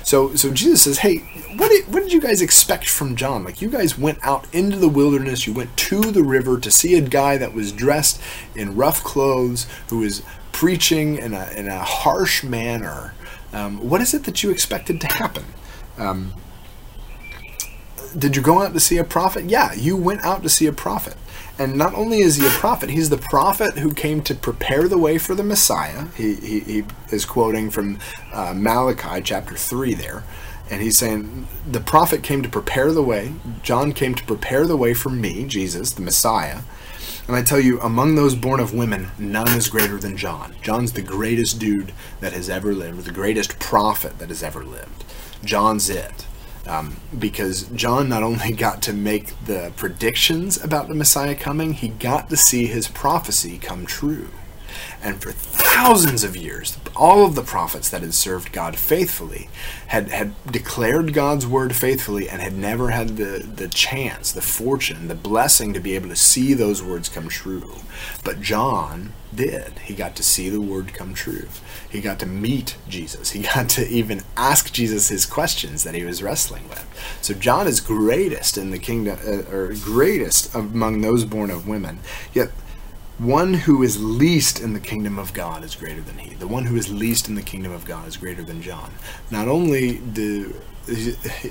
So, 0.02 0.34
so 0.34 0.52
Jesus 0.52 0.82
says, 0.82 0.98
"Hey, 0.98 1.18
what 1.56 1.70
did, 1.70 1.92
what 1.92 2.02
did 2.02 2.12
you 2.12 2.20
guys 2.20 2.40
expect 2.40 2.88
from 2.88 3.16
John? 3.16 3.44
Like 3.44 3.60
you 3.60 3.68
guys 3.68 3.98
went 3.98 4.18
out 4.22 4.46
into 4.52 4.76
the 4.76 4.88
wilderness, 4.88 5.46
you 5.46 5.52
went 5.52 5.76
to 5.76 6.00
the 6.00 6.22
river 6.22 6.58
to 6.58 6.70
see 6.70 6.96
a 6.96 7.00
guy 7.00 7.36
that 7.36 7.54
was 7.54 7.72
dressed 7.72 8.20
in 8.54 8.76
rough 8.76 9.02
clothes, 9.02 9.66
who 9.88 9.98
was 9.98 10.22
preaching 10.52 11.16
in 11.16 11.34
a 11.34 11.50
in 11.56 11.68
a 11.68 11.78
harsh 11.78 12.42
manner, 12.42 13.14
um, 13.52 13.88
what 13.88 14.00
is 14.00 14.14
it 14.14 14.24
that 14.24 14.42
you 14.42 14.50
expected 14.50 15.00
to 15.00 15.06
happen? 15.06 15.44
Um, 15.96 16.34
did 18.16 18.36
you 18.36 18.42
go 18.42 18.62
out 18.62 18.72
to 18.74 18.80
see 18.80 18.96
a 18.98 19.04
prophet? 19.04 19.46
Yeah, 19.46 19.72
you 19.72 19.96
went 19.96 20.24
out 20.24 20.42
to 20.42 20.48
see 20.48 20.66
a 20.66 20.72
prophet. 20.72 21.16
And 21.58 21.76
not 21.76 21.94
only 21.94 22.20
is 22.20 22.36
he 22.36 22.46
a 22.46 22.50
prophet, 22.50 22.88
he's 22.90 23.10
the 23.10 23.18
prophet 23.18 23.78
who 23.78 23.92
came 23.92 24.22
to 24.22 24.34
prepare 24.34 24.86
the 24.86 24.98
way 24.98 25.18
for 25.18 25.34
the 25.34 25.42
Messiah. 25.42 26.06
He, 26.16 26.34
he, 26.36 26.60
he 26.60 26.84
is 27.10 27.24
quoting 27.24 27.70
from 27.70 27.98
uh, 28.32 28.54
Malachi 28.54 29.20
chapter 29.22 29.56
3 29.56 29.94
there. 29.94 30.22
And 30.70 30.80
he's 30.82 30.98
saying, 30.98 31.48
the 31.68 31.80
prophet 31.80 32.22
came 32.22 32.42
to 32.42 32.48
prepare 32.48 32.92
the 32.92 33.02
way. 33.02 33.32
John 33.62 33.92
came 33.92 34.14
to 34.14 34.24
prepare 34.24 34.66
the 34.66 34.76
way 34.76 34.94
for 34.94 35.08
me, 35.08 35.46
Jesus, 35.46 35.92
the 35.92 36.02
Messiah. 36.02 36.60
And 37.28 37.36
I 37.36 37.42
tell 37.42 37.60
you, 37.60 37.78
among 37.82 38.14
those 38.14 38.34
born 38.34 38.58
of 38.58 38.72
women, 38.72 39.10
none 39.18 39.48
is 39.48 39.68
greater 39.68 39.98
than 39.98 40.16
John. 40.16 40.54
John's 40.62 40.92
the 40.92 41.02
greatest 41.02 41.58
dude 41.58 41.92
that 42.20 42.32
has 42.32 42.48
ever 42.48 42.74
lived, 42.74 43.04
the 43.04 43.12
greatest 43.12 43.58
prophet 43.58 44.18
that 44.18 44.30
has 44.30 44.42
ever 44.42 44.64
lived. 44.64 45.04
John's 45.44 45.90
it. 45.90 46.26
Um, 46.66 46.96
because 47.18 47.64
John 47.68 48.08
not 48.08 48.22
only 48.22 48.52
got 48.56 48.80
to 48.82 48.94
make 48.94 49.34
the 49.44 49.72
predictions 49.76 50.62
about 50.62 50.88
the 50.88 50.94
Messiah 50.94 51.34
coming, 51.34 51.74
he 51.74 51.88
got 51.88 52.30
to 52.30 52.36
see 52.36 52.64
his 52.64 52.88
prophecy 52.88 53.58
come 53.58 53.84
true. 53.84 54.30
And 55.02 55.20
for 55.22 55.32
thousands 55.32 56.24
of 56.24 56.36
years, 56.36 56.76
all 56.96 57.24
of 57.24 57.34
the 57.34 57.42
prophets 57.42 57.88
that 57.90 58.02
had 58.02 58.14
served 58.14 58.52
God 58.52 58.76
faithfully 58.76 59.48
had, 59.88 60.08
had 60.08 60.34
declared 60.50 61.12
God's 61.14 61.46
word 61.46 61.74
faithfully 61.74 62.28
and 62.28 62.42
had 62.42 62.54
never 62.54 62.90
had 62.90 63.16
the, 63.16 63.38
the 63.38 63.68
chance, 63.68 64.32
the 64.32 64.42
fortune, 64.42 65.08
the 65.08 65.14
blessing 65.14 65.72
to 65.72 65.80
be 65.80 65.94
able 65.94 66.08
to 66.08 66.16
see 66.16 66.54
those 66.54 66.82
words 66.82 67.08
come 67.08 67.28
true. 67.28 67.76
But 68.24 68.40
John 68.40 69.12
did. 69.34 69.78
He 69.80 69.94
got 69.94 70.16
to 70.16 70.22
see 70.22 70.48
the 70.48 70.60
word 70.60 70.94
come 70.94 71.14
true. 71.14 71.48
He 71.90 72.00
got 72.00 72.18
to 72.20 72.26
meet 72.26 72.76
Jesus. 72.88 73.30
He 73.30 73.42
got 73.54 73.68
to 73.70 73.86
even 73.88 74.22
ask 74.36 74.72
Jesus 74.72 75.08
his 75.08 75.26
questions 75.26 75.84
that 75.84 75.94
he 75.94 76.04
was 76.04 76.22
wrestling 76.22 76.68
with. 76.68 76.86
So 77.22 77.34
John 77.34 77.66
is 77.66 77.80
greatest 77.80 78.58
in 78.58 78.70
the 78.70 78.78
kingdom, 78.78 79.18
uh, 79.26 79.54
or 79.54 79.74
greatest 79.74 80.54
among 80.54 81.00
those 81.00 81.24
born 81.24 81.50
of 81.50 81.68
women. 81.68 82.00
Yet 82.32 82.50
one 83.18 83.52
who 83.54 83.82
is 83.82 84.02
least 84.02 84.60
in 84.60 84.72
the 84.72 84.80
kingdom 84.80 85.18
of 85.18 85.32
God 85.32 85.64
is 85.64 85.74
greater 85.74 86.00
than 86.00 86.18
he. 86.18 86.34
The 86.34 86.46
one 86.46 86.64
who 86.64 86.76
is 86.76 86.88
least 86.90 87.28
in 87.28 87.34
the 87.34 87.42
kingdom 87.42 87.72
of 87.72 87.84
God 87.84 88.06
is 88.06 88.16
greater 88.16 88.42
than 88.42 88.62
John. 88.62 88.92
Not 89.30 89.48
only 89.48 89.98
do 89.98 90.54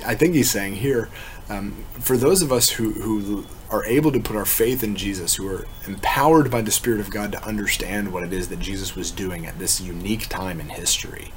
I 0.06 0.16
think 0.16 0.34
he's 0.34 0.50
saying 0.50 0.76
here, 0.76 1.10
um, 1.50 1.86
for 2.00 2.18
those 2.18 2.42
of 2.42 2.52
us 2.52 2.70
who, 2.70 2.94
who 2.94 3.46
are 3.70 3.86
able 3.86 4.12
to 4.12 4.20
put 4.20 4.36
our 4.36 4.46
faith 4.46 4.84
in 4.84 4.96
Jesus, 4.96 5.36
who 5.36 5.48
are 5.48 5.68
empowered 5.86 6.50
by 6.50 6.62
the 6.62 6.72
Spirit 6.72 7.00
of 7.00 7.12
God 7.12 7.32
to 7.34 7.44
understand 7.44 8.12
what 8.12 8.24
it 8.24 8.34
is 8.34 8.50
that 8.50 8.60
Jesus 8.60 8.96
was 8.96 9.12
doing 9.12 9.46
at 9.46 9.60
this 9.60 9.80
unique 9.80 10.28
time 10.28 10.60
in 10.60 10.70
history, 10.70 11.32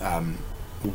um, 0.00 0.38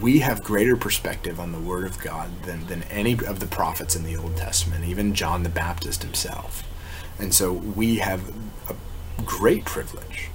we 0.01 0.19
have 0.19 0.43
greater 0.43 0.77
perspective 0.77 1.39
on 1.39 1.51
the 1.51 1.59
Word 1.59 1.85
of 1.85 1.99
God 1.99 2.43
than, 2.43 2.67
than 2.67 2.83
any 2.83 3.13
of 3.13 3.39
the 3.39 3.47
prophets 3.47 3.95
in 3.95 4.03
the 4.03 4.15
Old 4.15 4.37
Testament, 4.37 4.85
even 4.85 5.13
John 5.13 5.43
the 5.43 5.49
Baptist 5.49 6.03
himself. 6.03 6.63
And 7.19 7.33
so 7.33 7.53
we 7.53 7.97
have 7.97 8.31
great 9.25 9.65
privilege 9.65 10.29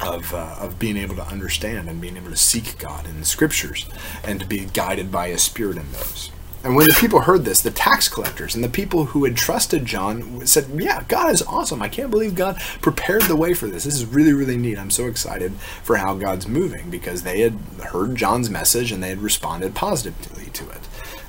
of, 0.00 0.34
uh, 0.34 0.56
of 0.58 0.78
being 0.78 0.96
able 0.96 1.16
to 1.16 1.26
understand 1.26 1.88
and 1.88 2.00
being 2.00 2.16
able 2.16 2.30
to 2.30 2.36
seek 2.36 2.78
God 2.78 3.06
in 3.06 3.18
the 3.18 3.26
scriptures 3.26 3.86
and 4.24 4.40
to 4.40 4.46
be 4.46 4.66
guided 4.66 5.10
by 5.10 5.28
His 5.28 5.42
Spirit 5.42 5.76
in 5.76 5.90
those. 5.92 6.30
And 6.64 6.74
when 6.74 6.88
the 6.88 6.96
people 6.98 7.20
heard 7.20 7.44
this, 7.44 7.62
the 7.62 7.70
tax 7.70 8.08
collectors 8.08 8.56
and 8.56 8.64
the 8.64 8.68
people 8.68 9.04
who 9.04 9.24
had 9.24 9.36
trusted 9.36 9.84
John 9.84 10.44
said, 10.46 10.66
Yeah, 10.74 11.04
God 11.06 11.30
is 11.30 11.42
awesome. 11.42 11.80
I 11.80 11.88
can't 11.88 12.10
believe 12.10 12.34
God 12.34 12.60
prepared 12.80 13.22
the 13.22 13.36
way 13.36 13.54
for 13.54 13.68
this. 13.68 13.84
This 13.84 13.94
is 13.94 14.04
really, 14.04 14.32
really 14.32 14.56
neat. 14.56 14.76
I'm 14.76 14.90
so 14.90 15.06
excited 15.06 15.52
for 15.84 15.96
how 15.96 16.14
God's 16.14 16.48
moving 16.48 16.90
because 16.90 17.22
they 17.22 17.40
had 17.40 17.52
heard 17.92 18.16
John's 18.16 18.50
message 18.50 18.90
and 18.90 19.00
they 19.00 19.10
had 19.10 19.22
responded 19.22 19.76
positively 19.76 20.46
to 20.54 20.68
it. 20.70 20.80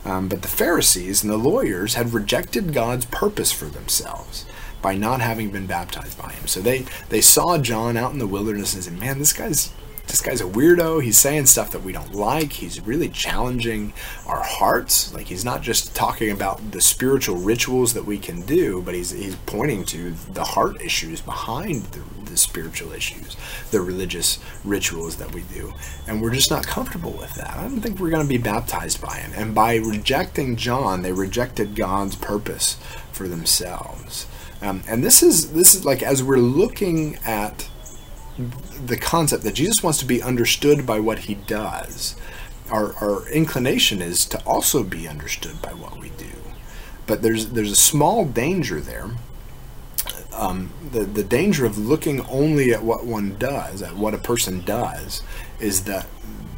Um, 0.06 0.28
but 0.28 0.42
the 0.42 0.48
Pharisees 0.48 1.22
and 1.22 1.32
the 1.32 1.38
lawyers 1.38 1.94
had 1.94 2.14
rejected 2.14 2.74
God's 2.74 3.06
purpose 3.06 3.52
for 3.52 3.66
themselves 3.66 4.46
by 4.82 4.96
not 4.96 5.22
having 5.22 5.52
been 5.52 5.66
baptized 5.66 6.18
by 6.18 6.32
him. 6.32 6.48
So 6.48 6.62
they 6.62 6.86
they 7.10 7.22
saw 7.22 7.58
John 7.58 7.98
out 7.98 8.14
in 8.14 8.20
the 8.20 8.28
wilderness 8.28 8.74
and 8.74 8.84
said, 8.84 9.00
"Man, 9.00 9.20
this 9.20 9.34
guy's 9.34 9.72
this 10.08 10.22
guy's 10.22 10.42
a 10.42 10.46
weirdo. 10.46 11.04
He's 11.04 11.18
saying 11.18 11.48
stuff 11.48 11.72
that 11.72 11.84
we 11.84 11.92
don't 11.92 12.14
like. 12.14 12.54
He's 12.54 12.80
really 12.82 13.10
challenging 13.10 13.94
our 14.26 14.42
hearts. 14.42 15.14
Like 15.14 15.28
he's 15.28 15.44
not 15.44 15.62
just 15.62 15.96
talking 15.96 16.32
about 16.32 16.72
the 16.72 16.82
spiritual 16.82 17.36
rituals 17.36 17.94
that 17.94 18.06
we 18.06 18.18
can 18.18 18.42
do, 18.42 18.82
but 18.82 18.96
he's 18.96 19.12
he's 19.12 19.36
pointing 19.46 19.84
to 19.86 20.12
the 20.32 20.44
heart 20.44 20.82
issues 20.82 21.20
behind 21.22 21.84
the, 21.88 22.02
the 22.30 22.38
spiritual 22.38 22.94
issues, 22.94 23.36
the 23.72 23.82
religious 23.82 24.40
rituals 24.64 25.18
that 25.18 25.34
we 25.34 25.42
do. 25.54 25.74
And 26.08 26.22
we're 26.22 26.34
just 26.34 26.52
not 26.52 26.66
comfortable 26.66 27.12
with 27.12 27.34
that. 27.36 27.58
I 27.58 27.64
don't 27.64 27.82
think 27.82 28.00
we're 28.00 28.10
going 28.10 28.26
to 28.26 28.30
be 28.30 28.38
baptized 28.38 29.02
by 29.02 29.18
him. 29.18 29.32
And 29.36 29.54
by 29.54 29.76
rejecting 29.76 30.56
John, 30.56 31.02
they 31.02 31.12
rejected 31.12 31.76
God's 31.76 32.16
purpose 32.16 32.78
for 33.12 33.28
themselves. 33.28 34.26
Um, 34.62 34.84
and 34.88 35.04
this 35.04 35.22
is 35.22 35.52
this 35.54 35.76
is 35.76 35.86
like 35.86 36.02
as 36.02 36.24
we're 36.24 36.38
looking 36.38 37.18
at 37.26 37.70
the 38.86 38.98
concept 38.98 39.44
that 39.44 39.54
Jesus 39.56 39.84
wants 39.84 40.00
to 40.00 40.06
be 40.06 40.22
understood 40.22 40.86
by 40.86 41.00
what 41.00 41.20
he 41.20 41.36
does. 41.36 42.16
Our, 42.70 42.94
our 42.96 43.28
inclination 43.30 44.02
is 44.02 44.26
to 44.28 44.44
also 44.46 44.84
be 44.84 45.08
understood 45.08 45.62
by 45.62 45.74
what 45.74 45.98
we 46.00 46.10
do. 46.10 46.26
But 47.06 47.22
there's 47.22 47.50
there's 47.50 47.72
a 47.72 47.78
small 47.78 48.26
danger 48.26 48.82
there. 48.82 49.10
Um, 50.34 50.72
the 50.92 51.02
the 51.02 51.24
danger 51.24 51.66
of 51.66 51.78
looking 51.78 52.22
only 52.28 52.74
at 52.74 52.84
what 52.84 53.06
one 53.06 53.38
does, 53.38 53.82
at 53.82 53.96
what 53.96 54.14
a 54.14 54.20
person 54.20 54.62
does, 54.62 55.24
is 55.60 55.86
that 55.86 56.08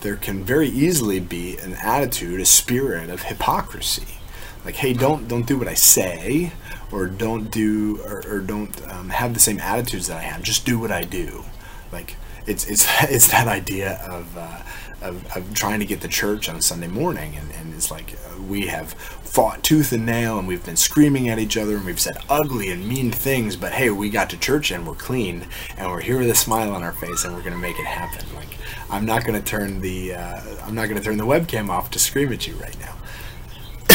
there 0.02 0.16
can 0.16 0.44
very 0.44 0.70
easily 0.70 1.20
be 1.20 1.58
an 1.58 1.74
attitude, 1.74 2.40
a 2.40 2.46
spirit 2.46 3.10
of 3.10 3.24
hypocrisy. 3.24 4.19
Like, 4.66 4.76
hey, 4.76 4.94
don't 4.94 5.28
don't 5.28 5.46
do 5.48 5.58
what 5.58 5.68
I 5.68 5.74
say, 5.74 6.52
or 6.92 7.08
don't 7.08 7.50
do 7.52 8.02
or, 8.04 8.24
or 8.28 8.40
don't 8.40 8.82
um, 8.92 9.10
have 9.10 9.34
the 9.34 9.40
same 9.40 9.60
attitudes 9.60 10.08
that 10.08 10.18
I 10.18 10.22
have. 10.22 10.44
Just 10.44 10.66
do 10.66 10.80
what 10.80 10.92
I 10.92 11.04
do. 11.04 11.44
Like 11.92 12.16
it's 12.46 12.66
it's 12.68 12.86
it's 13.04 13.32
that 13.32 13.48
idea 13.48 14.02
of. 14.10 14.38
Uh, 14.38 14.62
of, 15.02 15.38
of, 15.38 15.54
trying 15.54 15.80
to 15.80 15.86
get 15.86 16.02
to 16.02 16.08
church 16.08 16.50
on 16.50 16.58
a 16.58 16.62
Sunday 16.62 16.88
morning, 16.88 17.36
and, 17.36 17.52
and 17.54 17.74
it's 17.74 17.90
like 17.90 18.14
uh, 18.14 18.42
we 18.42 18.68
have 18.68 18.92
fought 18.94 19.64
tooth 19.64 19.92
and 19.94 20.06
nail, 20.06 20.38
and 20.38 20.48
we've 20.48 20.66
been 20.66 20.76
screaming 20.76 21.30
at 21.30 21.40
each 21.40 21.56
other, 21.58 21.78
and 21.78 21.86
we've 21.86 22.00
said 22.00 22.18
ugly 22.30 22.70
and 22.70 22.88
mean 22.88 23.12
things. 23.12 23.56
But 23.56 23.72
hey, 23.72 23.90
we 23.92 24.10
got 24.10 24.30
to 24.32 24.38
church 24.38 24.72
and 24.72 24.86
we're 24.86 24.96
clean, 24.96 25.48
and 25.78 25.90
we're 25.90 26.02
here 26.02 26.20
with 26.20 26.30
a 26.30 26.36
smile 26.36 26.74
on 26.74 26.84
our 26.84 26.92
face, 26.92 27.24
and 27.24 27.34
we're 27.34 27.44
gonna 27.44 27.58
make 27.58 27.80
it 27.80 27.86
happen. 27.86 28.26
Like 28.36 28.58
I'm 28.90 29.06
not 29.06 29.26
gonna 29.26 29.42
turn 29.42 29.80
the 29.80 30.16
uh, 30.16 30.42
I'm 30.66 30.76
not 30.76 30.90
gonna 30.90 31.02
turn 31.02 31.18
the 31.18 31.26
webcam 31.26 31.70
off 31.70 31.92
to 31.92 32.00
scream 32.00 32.34
at 32.34 32.48
you 32.48 32.56
right 32.56 32.78
now. 32.80 32.96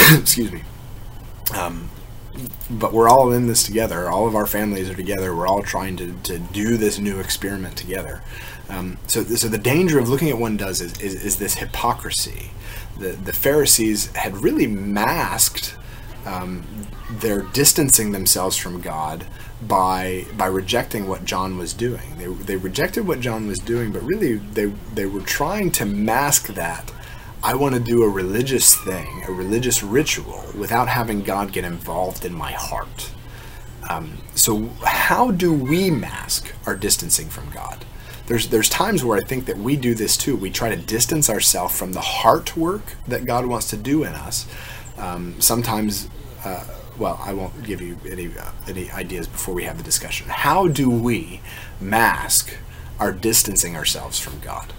Excuse 0.12 0.52
me. 0.52 0.62
Um, 1.54 1.88
but 2.68 2.92
we're 2.92 3.08
all 3.08 3.32
in 3.32 3.46
this 3.46 3.62
together. 3.62 4.08
All 4.08 4.26
of 4.26 4.34
our 4.34 4.46
families 4.46 4.90
are 4.90 4.94
together. 4.94 5.34
We're 5.34 5.46
all 5.46 5.62
trying 5.62 5.96
to, 5.98 6.12
to 6.24 6.38
do 6.38 6.76
this 6.76 6.98
new 6.98 7.20
experiment 7.20 7.76
together. 7.76 8.22
Um, 8.68 8.98
so, 9.06 9.22
so 9.22 9.48
the 9.48 9.58
danger 9.58 9.98
of 9.98 10.08
looking 10.08 10.30
at 10.30 10.38
one 10.38 10.56
does 10.56 10.80
is, 10.80 10.98
is, 11.00 11.14
is, 11.24 11.36
this 11.36 11.54
hypocrisy. 11.54 12.50
The, 12.98 13.10
the 13.10 13.32
Pharisees 13.32 14.10
had 14.12 14.36
really 14.38 14.66
masked 14.66 15.76
um, 16.26 16.64
their 17.10 17.42
distancing 17.42 18.12
themselves 18.12 18.56
from 18.56 18.80
God 18.80 19.26
by 19.62 20.26
by 20.36 20.46
rejecting 20.46 21.06
what 21.06 21.24
John 21.24 21.58
was 21.58 21.72
doing. 21.72 22.16
They, 22.18 22.26
they 22.26 22.56
rejected 22.56 23.06
what 23.06 23.20
John 23.20 23.46
was 23.46 23.58
doing, 23.58 23.92
but 23.92 24.02
really 24.02 24.34
they 24.34 24.66
they 24.94 25.06
were 25.06 25.20
trying 25.20 25.70
to 25.72 25.84
mask 25.84 26.48
that 26.54 26.90
I 27.44 27.54
want 27.54 27.74
to 27.74 27.80
do 27.80 28.02
a 28.02 28.08
religious 28.08 28.74
thing, 28.74 29.22
a 29.28 29.30
religious 29.30 29.82
ritual, 29.82 30.42
without 30.56 30.88
having 30.88 31.20
God 31.20 31.52
get 31.52 31.66
involved 31.66 32.24
in 32.24 32.32
my 32.32 32.52
heart. 32.52 33.10
Um, 33.90 34.16
so, 34.34 34.70
how 34.82 35.30
do 35.30 35.52
we 35.52 35.90
mask 35.90 36.54
our 36.64 36.74
distancing 36.74 37.28
from 37.28 37.50
God? 37.50 37.84
There's 38.28 38.48
there's 38.48 38.70
times 38.70 39.04
where 39.04 39.18
I 39.18 39.20
think 39.20 39.44
that 39.44 39.58
we 39.58 39.76
do 39.76 39.94
this 39.94 40.16
too. 40.16 40.34
We 40.34 40.48
try 40.50 40.74
to 40.74 40.80
distance 40.80 41.28
ourselves 41.28 41.78
from 41.78 41.92
the 41.92 42.00
heart 42.00 42.56
work 42.56 42.96
that 43.08 43.26
God 43.26 43.44
wants 43.44 43.68
to 43.70 43.76
do 43.76 44.04
in 44.04 44.14
us. 44.14 44.46
Um, 44.96 45.38
sometimes, 45.38 46.08
uh, 46.46 46.64
well, 46.98 47.20
I 47.22 47.34
won't 47.34 47.62
give 47.62 47.82
you 47.82 47.98
any 48.08 48.28
uh, 48.38 48.52
any 48.66 48.90
ideas 48.90 49.28
before 49.28 49.54
we 49.54 49.64
have 49.64 49.76
the 49.76 49.84
discussion. 49.84 50.28
How 50.30 50.66
do 50.66 50.88
we 50.88 51.42
mask 51.78 52.56
our 52.98 53.12
distancing 53.12 53.76
ourselves 53.76 54.18
from 54.18 54.40
God? 54.40 54.72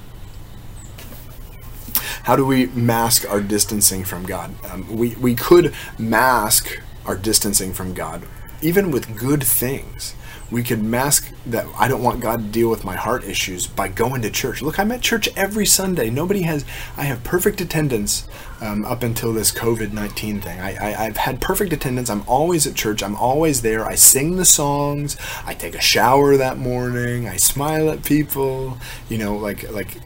How 2.26 2.36
do 2.36 2.46
we 2.46 2.68
mask 2.68 3.28
our 3.30 3.42
distancing 3.42 4.04
from 4.04 4.26
God? 4.26 4.54
Um, 4.70 4.96
we, 4.96 5.16
we 5.16 5.34
could 5.36 5.74
mask 5.98 6.80
our 7.06 7.16
distancing 7.16 7.72
from 7.72 7.94
God 7.94 8.24
even 8.62 8.92
with 8.92 9.18
good 9.18 9.44
things 9.44 10.16
we 10.52 10.64
could 10.64 10.84
mask 10.84 11.34
that 11.48 11.66
I 11.78 11.88
don't 11.88 12.04
want 12.04 12.20
God 12.20 12.38
to 12.38 12.46
deal 12.46 12.70
with 12.70 12.84
my 12.84 12.96
heart 12.96 13.24
issues 13.24 13.66
by 13.66 13.88
going 13.88 14.22
to 14.22 14.30
church. 14.30 14.62
Look, 14.62 14.80
I'm 14.80 14.92
at 14.92 15.02
church 15.02 15.28
every 15.36 15.66
Sunday. 15.66 16.10
Nobody 16.10 16.44
has, 16.44 16.66
I 16.98 17.04
have 17.04 17.24
perfect 17.24 17.62
attendance 17.62 18.28
um, 18.62 18.86
up 18.86 19.04
until 19.04 19.34
this 19.34 19.52
COVID 19.52 19.92
19 19.92 20.42
thing. 20.42 20.60
I, 20.60 20.76
I, 20.76 21.06
I've 21.06 21.18
had 21.18 21.42
perfect 21.42 21.74
attendance. 21.74 22.10
I'm 22.10 22.24
always 22.28 22.68
at 22.68 22.76
church. 22.76 23.02
I'm 23.04 23.16
always 23.16 23.62
there. 23.64 23.86
I 23.86 23.96
sing 23.96 24.36
the 24.36 24.46
songs. 24.46 25.18
I 25.46 25.54
take 25.54 25.76
a 25.76 25.82
shower 25.82 26.38
that 26.38 26.58
morning. 26.58 27.28
I 27.28 27.38
smile 27.38 27.90
at 27.90 28.04
people. 28.04 28.78
You 29.10 29.18
know, 29.18 29.36
like, 29.36 29.70
like 29.72 29.98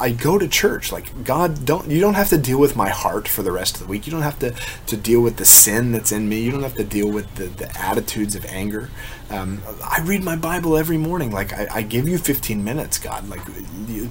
I 0.00 0.12
go 0.12 0.38
to 0.38 0.48
church. 0.48 0.92
Like, 0.92 1.24
God, 1.24 1.64
don't, 1.66 1.90
you 1.90 2.00
don't 2.00 2.14
have 2.14 2.30
to 2.30 2.38
deal 2.38 2.58
with 2.58 2.76
my 2.76 2.88
heart 2.88 3.28
for 3.28 3.42
the 3.42 3.52
rest 3.52 3.74
of 3.74 3.82
the 3.82 3.88
week. 3.88 4.06
You 4.06 4.12
don't 4.12 4.22
have 4.22 4.38
to, 4.38 4.54
to 4.86 4.96
deal 4.96 5.20
with 5.20 5.36
the 5.36 5.44
sin 5.44 5.92
that's 5.92 6.12
in 6.12 6.28
me. 6.28 6.40
You 6.40 6.52
don't 6.52 6.62
have 6.62 6.76
to 6.76 6.84
deal 6.84 7.10
with 7.10 7.34
the, 7.34 7.44
the 7.46 7.76
attitudes 7.78 8.34
of 8.34 8.44
anger. 8.46 8.90
Um, 9.30 9.62
I 9.84 10.00
read 10.04 10.24
my 10.24 10.36
Bible 10.36 10.76
every 10.76 10.98
morning. 10.98 11.30
Like 11.30 11.52
I, 11.52 11.68
I, 11.72 11.82
give 11.82 12.08
you 12.08 12.18
15 12.18 12.64
minutes, 12.64 12.98
God. 12.98 13.28
Like 13.28 13.40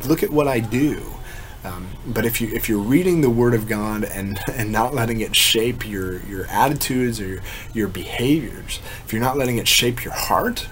look 0.07 0.23
at 0.23 0.29
what 0.29 0.47
I 0.47 0.59
do. 0.59 1.03
Um, 1.65 1.89
but 2.05 2.25
if 2.25 2.39
you 2.39 2.47
if 2.53 2.69
you're 2.69 2.79
reading 2.79 3.19
the 3.19 3.29
Word 3.29 3.53
of 3.53 3.67
God 3.67 4.05
and 4.05 4.39
and 4.53 4.71
not 4.71 4.93
letting 4.93 5.19
it 5.19 5.35
shape 5.35 5.85
your 5.85 6.25
your 6.25 6.45
attitudes 6.45 7.19
or 7.19 7.27
your, 7.27 7.41
your 7.73 7.87
behaviors, 7.89 8.79
if 9.05 9.11
you're 9.11 9.21
not 9.21 9.37
letting 9.37 9.57
it 9.57 9.67
shape 9.67 10.05
your 10.05 10.13
heart, 10.13 10.69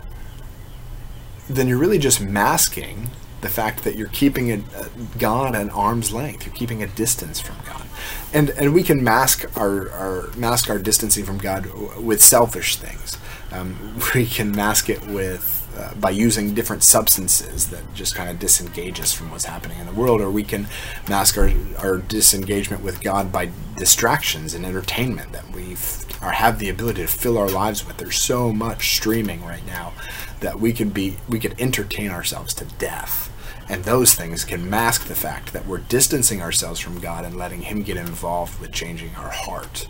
then 1.49 1.67
you're 1.67 1.77
really 1.77 1.99
just 1.99 2.21
masking 2.21 3.09
the 3.41 3.49
fact 3.49 3.83
that 3.83 3.95
you're 3.95 4.07
keeping 4.07 4.51
a, 4.51 4.55
a 4.55 4.89
God 5.17 5.55
at 5.55 5.69
arm's 5.71 6.11
length. 6.11 6.45
You're 6.45 6.55
keeping 6.55 6.81
a 6.81 6.87
distance 6.87 7.39
from 7.39 7.57
God, 7.65 7.85
and 8.33 8.49
and 8.51 8.73
we 8.73 8.83
can 8.83 9.03
mask 9.03 9.45
our, 9.57 9.89
our 9.91 10.27
mask 10.35 10.69
our 10.69 10.79
distancing 10.79 11.25
from 11.25 11.37
God 11.37 11.67
with 12.01 12.21
selfish 12.21 12.75
things. 12.77 13.17
Um, 13.51 13.99
we 14.15 14.25
can 14.25 14.51
mask 14.51 14.89
it 14.89 15.05
with 15.05 15.57
uh, 15.77 15.93
by 15.95 16.09
using 16.09 16.55
different 16.55 16.81
substances 16.83 17.69
that 17.69 17.93
just 17.93 18.15
kind 18.15 18.29
of 18.31 18.39
disengage 18.39 18.99
us 18.99 19.13
from 19.13 19.29
what's 19.29 19.45
happening 19.45 19.77
in 19.79 19.85
the 19.85 19.93
world, 19.93 20.21
or 20.21 20.31
we 20.31 20.43
can 20.43 20.67
mask 21.07 21.37
our, 21.37 21.51
our 21.77 21.97
disengagement 21.99 22.81
with 22.81 23.01
God 23.01 23.31
by 23.31 23.51
distractions 23.75 24.55
and 24.55 24.65
entertainment 24.65 25.31
that 25.33 25.47
we 25.51 25.77
are 26.19 26.31
have 26.31 26.57
the 26.57 26.69
ability 26.69 27.03
to 27.03 27.07
fill 27.07 27.37
our 27.37 27.49
lives 27.49 27.85
with. 27.85 27.97
There's 27.97 28.17
so 28.17 28.51
much 28.51 28.95
streaming 28.95 29.45
right 29.45 29.65
now 29.67 29.93
that 30.39 30.59
we 30.59 30.73
could 30.73 30.93
be 30.93 31.17
we 31.27 31.39
could 31.39 31.59
entertain 31.59 32.11
ourselves 32.11 32.53
to 32.55 32.65
death. 32.65 33.31
And 33.69 33.83
those 33.83 34.13
things 34.13 34.45
can 34.45 34.69
mask 34.69 35.07
the 35.07 35.15
fact 35.15 35.51
that 35.51 35.65
we're 35.65 35.79
distancing 35.79 36.41
ourselves 36.41 36.79
from 36.79 36.99
God 36.99 37.25
and 37.25 37.35
letting 37.35 37.61
Him 37.61 37.83
get 37.83 37.97
involved 37.97 38.59
with 38.61 38.71
changing 38.71 39.13
our 39.15 39.29
heart. 39.29 39.87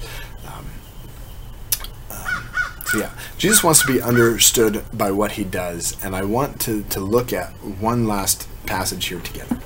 Um, 0.47 0.65
um, 2.09 2.49
so 2.85 2.97
yeah, 2.97 3.11
Jesus 3.37 3.63
wants 3.63 3.81
to 3.81 3.87
be 3.87 4.01
understood 4.01 4.83
by 4.93 5.11
what 5.11 5.33
he 5.33 5.43
does, 5.43 5.95
and 6.03 6.15
I 6.15 6.23
want 6.23 6.59
to, 6.61 6.83
to 6.83 6.99
look 6.99 7.33
at 7.33 7.49
one 7.51 8.07
last 8.07 8.47
passage 8.65 9.05
here 9.07 9.19
together. 9.19 9.59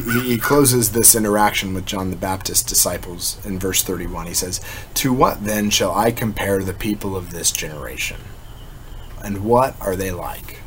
He, 0.00 0.20
he 0.20 0.38
closes 0.38 0.92
this 0.92 1.14
interaction 1.14 1.74
with 1.74 1.86
John 1.86 2.10
the 2.10 2.16
Baptist's 2.16 2.68
disciples 2.68 3.44
in 3.44 3.58
verse 3.58 3.82
31. 3.82 4.26
He 4.26 4.34
says, 4.34 4.60
To 4.94 5.12
what 5.12 5.44
then 5.44 5.70
shall 5.70 5.94
I 5.94 6.10
compare 6.10 6.62
the 6.62 6.72
people 6.72 7.16
of 7.16 7.30
this 7.30 7.50
generation? 7.50 8.20
And 9.22 9.44
what 9.44 9.74
are 9.80 9.96
they 9.96 10.10
like? 10.10 10.58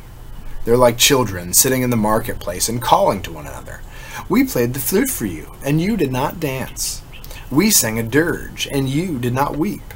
They're 0.64 0.76
like 0.76 0.98
children 0.98 1.52
sitting 1.52 1.82
in 1.82 1.90
the 1.90 1.96
marketplace 1.96 2.68
and 2.68 2.82
calling 2.82 3.22
to 3.22 3.32
one 3.32 3.46
another. 3.46 3.80
We 4.28 4.44
played 4.44 4.74
the 4.74 4.80
flute 4.80 5.10
for 5.10 5.26
you, 5.26 5.52
and 5.64 5.80
you 5.80 5.96
did 5.96 6.10
not 6.10 6.40
dance. 6.40 7.02
We 7.50 7.70
sang 7.70 7.98
a 7.98 8.02
dirge, 8.02 8.66
and 8.66 8.88
you 8.88 9.18
did 9.18 9.32
not 9.32 9.56
weep. 9.56 9.94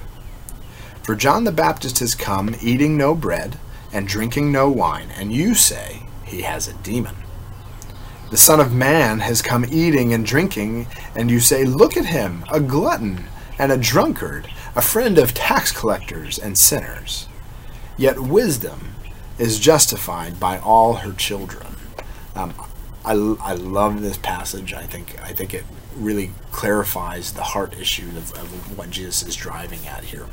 For 1.03 1.17
John 1.17 1.45
the 1.45 1.51
Baptist 1.53 1.99
has 1.99 2.15
come, 2.15 2.55
eating 2.63 2.97
no 2.97 3.15
bread, 3.15 3.59
and 3.93 4.07
drinking 4.07 4.53
no 4.53 4.71
wine, 4.71 5.09
and 5.17 5.33
you 5.33 5.55
say, 5.55 6.03
He 6.25 6.43
has 6.43 6.69
a 6.69 6.75
demon. 6.75 7.17
The 8.31 8.37
Son 8.37 8.61
of 8.61 8.73
Man 8.73 9.19
has 9.19 9.43
come 9.43 9.65
eating 9.69 10.15
and 10.15 10.25
drinking, 10.25 10.87
and 11.17 11.29
you 11.29 11.41
say, 11.41 11.65
Look 11.65 11.97
at 11.97 12.05
him, 12.05 12.45
a 12.49 12.61
glutton 12.61 13.25
and 13.59 13.73
a 13.73 13.77
drunkard, 13.77 14.49
a 14.77 14.81
friend 14.81 15.19
of 15.19 15.35
tax 15.35 15.73
collectors 15.73 16.39
and 16.39 16.57
sinners. 16.57 17.27
Yet 17.99 18.21
wisdom 18.21 18.95
is 19.37 19.59
justified 19.59 20.39
by 20.39 20.59
all 20.61 20.95
her 20.95 21.13
children. 21.13 21.67
Um, 22.37 22.55
I, 23.05 23.15
I 23.15 23.55
love 23.55 24.01
this 24.01 24.17
passage. 24.17 24.75
I 24.75 24.85
think 24.85 25.21
I 25.21 25.33
think 25.33 25.53
it 25.53 25.65
really 25.97 26.31
clarifies 26.53 27.33
the 27.33 27.43
heart 27.43 27.77
issue 27.81 28.09
of, 28.11 28.33
of 28.35 28.79
what 28.79 28.91
Jesus 28.91 29.27
is 29.27 29.35
driving 29.35 29.89
at 29.89 30.05
here. 30.05 30.27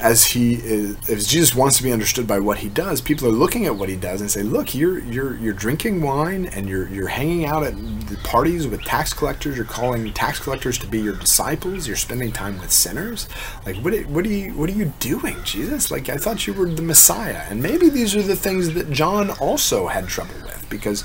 As 0.00 0.24
he 0.24 0.54
is, 0.54 0.96
if 1.08 1.26
Jesus 1.26 1.54
wants 1.54 1.76
to 1.76 1.82
be 1.82 1.92
understood 1.92 2.26
by 2.26 2.40
what 2.40 2.58
he 2.58 2.68
does, 2.68 3.00
people 3.00 3.28
are 3.28 3.32
looking 3.32 3.64
at 3.64 3.76
what 3.76 3.88
he 3.88 3.94
does 3.96 4.20
and 4.20 4.30
say, 4.30 4.42
"Look, 4.42 4.74
you're 4.74 4.98
you're 4.98 5.36
you're 5.36 5.54
drinking 5.54 6.02
wine 6.02 6.46
and 6.46 6.68
you're 6.68 6.88
you're 6.88 7.08
hanging 7.08 7.46
out 7.46 7.62
at 7.62 7.74
the 8.08 8.16
parties 8.24 8.66
with 8.66 8.82
tax 8.82 9.12
collectors. 9.12 9.56
You're 9.56 9.64
calling 9.64 10.12
tax 10.12 10.40
collectors 10.40 10.78
to 10.78 10.86
be 10.88 11.00
your 11.00 11.14
disciples. 11.14 11.86
You're 11.86 11.96
spending 11.96 12.32
time 12.32 12.58
with 12.60 12.72
sinners. 12.72 13.28
Like, 13.64 13.76
what 13.76 13.94
what 14.06 14.26
are 14.26 14.30
you 14.30 14.52
what 14.54 14.68
are 14.68 14.74
you 14.74 14.92
doing, 14.98 15.36
Jesus? 15.44 15.90
Like, 15.92 16.08
I 16.08 16.16
thought 16.16 16.46
you 16.46 16.54
were 16.54 16.68
the 16.68 16.82
Messiah, 16.82 17.42
and 17.48 17.62
maybe 17.62 17.88
these 17.88 18.16
are 18.16 18.22
the 18.22 18.36
things 18.36 18.74
that 18.74 18.90
John 18.90 19.30
also 19.30 19.86
had 19.86 20.08
trouble 20.08 20.34
with 20.44 20.66
because." 20.68 21.04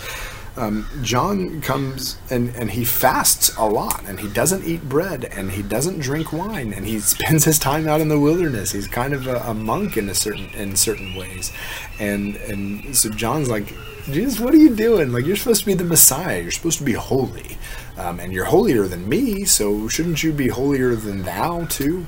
Um, 0.59 0.85
John 1.01 1.61
comes 1.61 2.17
and, 2.29 2.53
and 2.55 2.69
he 2.71 2.83
fasts 2.83 3.55
a 3.57 3.65
lot 3.65 4.03
and 4.07 4.19
he 4.19 4.27
doesn't 4.27 4.65
eat 4.65 4.89
bread 4.89 5.23
and 5.23 5.51
he 5.51 5.63
doesn't 5.63 5.99
drink 5.99 6.33
wine 6.33 6.73
and 6.73 6.85
he 6.85 6.99
spends 7.13 7.45
his 7.45 7.57
time 7.57 7.87
out 7.87 8.01
in 8.01 8.09
the 8.09 8.19
wilderness. 8.19 8.71
He's 8.71 8.87
kind 8.87 9.13
of 9.13 9.25
a, 9.25 9.37
a 9.37 9.53
monk 9.53 9.95
in 9.95 10.09
a 10.09 10.13
certain 10.13 10.49
in 10.49 10.75
certain 10.75 11.15
ways, 11.15 11.53
and 11.99 12.35
and 12.35 12.95
so 12.95 13.09
John's 13.09 13.49
like, 13.49 13.73
Jesus, 14.05 14.39
what 14.39 14.53
are 14.53 14.57
you 14.57 14.75
doing? 14.75 15.13
Like 15.13 15.25
you're 15.25 15.37
supposed 15.37 15.61
to 15.61 15.65
be 15.65 15.73
the 15.73 15.85
Messiah. 15.85 16.41
You're 16.41 16.51
supposed 16.51 16.79
to 16.79 16.83
be 16.83 16.93
holy, 16.93 17.57
um, 17.97 18.19
and 18.19 18.33
you're 18.33 18.45
holier 18.45 18.83
than 18.87 19.07
me. 19.07 19.45
So 19.45 19.87
shouldn't 19.87 20.23
you 20.23 20.33
be 20.33 20.49
holier 20.49 20.95
than 20.95 21.23
thou 21.23 21.65
too? 21.65 22.05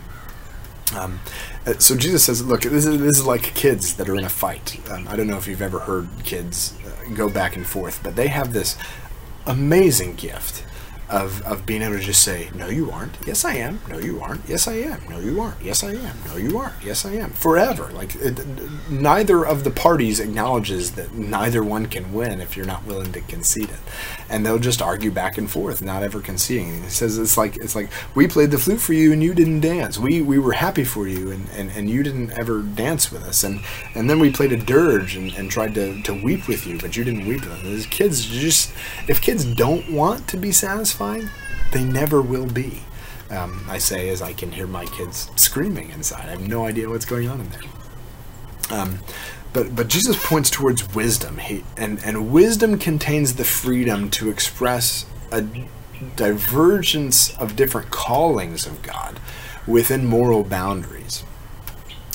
Um, 0.96 1.22
uh, 1.66 1.74
so 1.80 1.96
Jesus 1.96 2.26
says, 2.26 2.46
"Look, 2.46 2.64
this 2.64 2.86
is 2.86 3.00
this 3.00 3.20
is 3.20 3.26
like 3.26 3.44
kids 3.44 3.96
that 3.96 4.10
are 4.10 4.16
in 4.18 4.26
a 4.26 4.30
fight. 4.30 4.78
Um, 4.92 5.08
I 5.08 5.16
don't 5.16 5.28
know 5.28 5.38
if 5.38 5.48
you've 5.48 5.62
ever 5.62 5.80
heard 5.80 6.10
kids 6.24 6.74
go 7.16 7.30
back 7.30 7.56
and 7.56 7.66
forth, 7.66 8.02
but 8.04 8.16
they 8.16 8.28
have 8.28 8.54
this 8.54 8.78
amazing 9.46 10.16
gift 10.16 10.64
of, 11.12 11.42
of 11.44 11.66
being 11.66 11.82
able 11.82 11.98
to 11.98 12.00
just 12.00 12.24
say, 12.24 12.50
No, 12.56 12.68
you 12.68 12.90
aren't. 12.90 13.18
Yes, 13.28 13.44
I 13.44 13.56
am. 13.56 13.82
No, 13.90 14.00
you 14.00 14.22
aren't. 14.22 14.48
Yes, 14.48 14.68
I 14.68 14.76
am. 14.76 15.02
No, 15.10 15.20
you 15.20 15.42
aren't. 15.42 15.62
Yes, 15.62 15.84
I 15.84 15.92
am. 15.92 16.18
No, 16.26 16.38
you 16.38 16.58
aren't. 16.58 16.82
Yes, 16.84 17.06
I 17.06 17.12
am. 17.14 17.32
Forever. 17.32 17.92
Like, 17.94 18.16
it, 18.16 18.40
neither 18.90 19.46
of 19.46 19.64
the 19.66 19.72
parties 19.72 20.20
acknowledges 20.22 20.92
that 20.92 21.14
neither 21.14 21.64
one 21.64 21.88
can 21.88 22.14
win 22.14 22.40
if 22.40 22.56
you're 22.56 22.66
not 22.66 22.86
willing 22.86 23.12
to 23.12 23.22
concede 23.22 23.70
it. 23.70 23.80
And 24.32 24.46
they'll 24.46 24.60
just 24.60 24.82
argue 24.82 25.12
back 25.12 25.38
and 25.38 25.52
forth, 25.52 25.82
not 25.82 26.04
ever 26.04 26.22
conceding. 26.22 26.70
It 26.86 26.92
says 26.92 27.18
it's 27.18 27.36
like, 27.36 27.58
it's 27.58 27.76
like, 27.76 27.90
we 28.16 28.28
played 28.28 28.50
the 28.50 28.58
flute 28.58 28.80
for 28.80 28.94
you 28.94 29.12
and 29.12 29.22
you 29.22 29.34
didn't 29.34 29.60
dance. 29.60 29.98
We, 29.98 30.22
we 30.22 30.40
were 30.40 30.54
happy 30.54 30.86
for 30.86 31.06
you 31.06 31.32
and, 31.32 31.50
and, 31.50 31.70
and 31.72 31.90
you 31.90 32.02
didn't 32.02 32.32
ever 32.32 32.62
dance 32.62 33.12
with 33.12 33.24
us. 33.24 33.44
And, 33.44 33.60
and 33.94 34.10
then 34.10 34.20
we 34.20 34.32
played 34.32 34.54
a 34.54 34.58
dirge 34.58 35.18
and, 35.18 35.34
and 35.34 35.52
tried 35.52 35.76
to, 35.76 36.02
to 36.04 36.14
weep 36.14 36.48
with 36.48 36.66
you, 36.66 36.80
but 36.80 36.96
you 36.96 37.04
didn't 37.04 37.28
weep 37.28 37.42
with 37.42 37.66
us. 37.66 37.86
Kids, 37.88 38.26
just, 38.26 38.74
if 39.10 39.22
kids 39.22 39.44
don't 39.44 39.92
want 39.92 40.30
to 40.30 40.38
be 40.38 40.54
satisfied, 40.54 41.30
they 41.74 41.84
never 41.84 42.22
will 42.22 42.48
be. 42.48 42.82
Um, 43.30 43.66
I 43.70 43.80
say 43.80 44.10
as 44.10 44.22
I 44.22 44.32
can 44.34 44.52
hear 44.52 44.68
my 44.68 44.86
kids 44.86 45.30
screaming 45.36 45.90
inside. 45.90 46.28
I 46.28 46.32
have 46.32 46.48
no 46.48 46.66
idea 46.66 46.90
what's 46.90 47.06
going 47.06 47.28
on 47.30 47.42
in 47.42 47.50
there. 47.50 48.80
Um, 48.80 49.00
but 49.54 49.76
but 49.76 49.88
Jesus 49.88 50.24
points 50.26 50.50
towards 50.50 50.94
wisdom. 50.94 51.38
He 51.38 51.64
and 51.78 52.04
and 52.04 52.32
wisdom 52.32 52.78
contains 52.78 53.36
the 53.36 53.44
freedom 53.44 54.10
to 54.12 54.30
express 54.30 55.06
a 55.32 55.46
divergence 56.16 57.36
of 57.38 57.56
different 57.56 57.92
callings 57.92 58.66
of 58.66 58.82
God 58.82 59.20
within 59.68 60.06
moral 60.06 60.44
boundaries. 60.44 61.24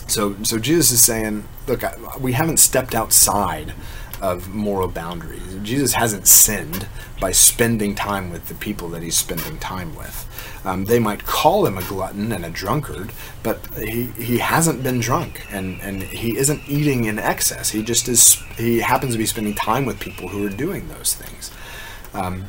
So 0.09 0.37
so 0.42 0.59
Jesus 0.59 0.92
is 0.92 1.03
saying, 1.03 1.46
look, 1.66 1.83
we 2.20 2.33
haven't 2.33 2.59
stepped 2.59 2.94
outside 2.94 3.75
of 4.21 4.49
moral 4.49 4.89
boundaries. 4.89 5.59
Jesus 5.63 5.95
hasn't 5.95 6.27
sinned 6.27 6.89
by 7.21 7.33
spending 7.33 7.95
time 7.95 8.31
with 8.31 8.49
the 8.49 8.55
people 8.55 8.89
that 8.91 9.03
he's 9.03 9.17
spending 9.17 9.59
time 9.59 9.95
with. 9.95 10.25
Um, 10.65 10.85
they 10.85 10.99
might 10.99 11.25
call 11.25 11.67
him 11.67 11.79
a 11.79 11.83
glutton 11.83 12.33
and 12.33 12.45
a 12.45 12.51
drunkard, 12.51 13.13
but 13.43 13.65
he, 13.77 14.05
he 14.19 14.39
hasn't 14.39 14.83
been 14.83 15.01
drunk 15.01 15.47
and, 15.53 15.81
and 15.81 16.03
he 16.03 16.37
isn't 16.37 16.63
eating 16.69 17.05
in 17.05 17.19
excess. 17.19 17.71
He 17.71 17.83
just 17.83 18.09
is, 18.09 18.35
he 18.57 18.81
happens 18.81 19.13
to 19.13 19.19
be 19.19 19.27
spending 19.27 19.55
time 19.55 19.85
with 19.85 20.01
people 20.01 20.29
who 20.29 20.45
are 20.47 20.51
doing 20.51 20.89
those 20.89 21.15
things. 21.15 21.51
Um, 22.15 22.47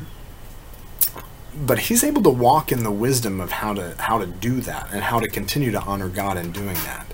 but 1.66 1.78
he's 1.78 2.04
able 2.04 2.22
to 2.22 2.30
walk 2.30 2.72
in 2.72 2.84
the 2.84 2.90
wisdom 2.90 3.40
of 3.40 3.50
how 3.50 3.74
to 3.74 3.94
how 3.98 4.18
to 4.18 4.26
do 4.26 4.60
that 4.60 4.88
and 4.92 5.02
how 5.02 5.18
to 5.18 5.28
continue 5.28 5.72
to 5.72 5.80
honor 5.80 6.08
God 6.08 6.36
in 6.36 6.52
doing 6.52 6.74
that. 6.74 7.06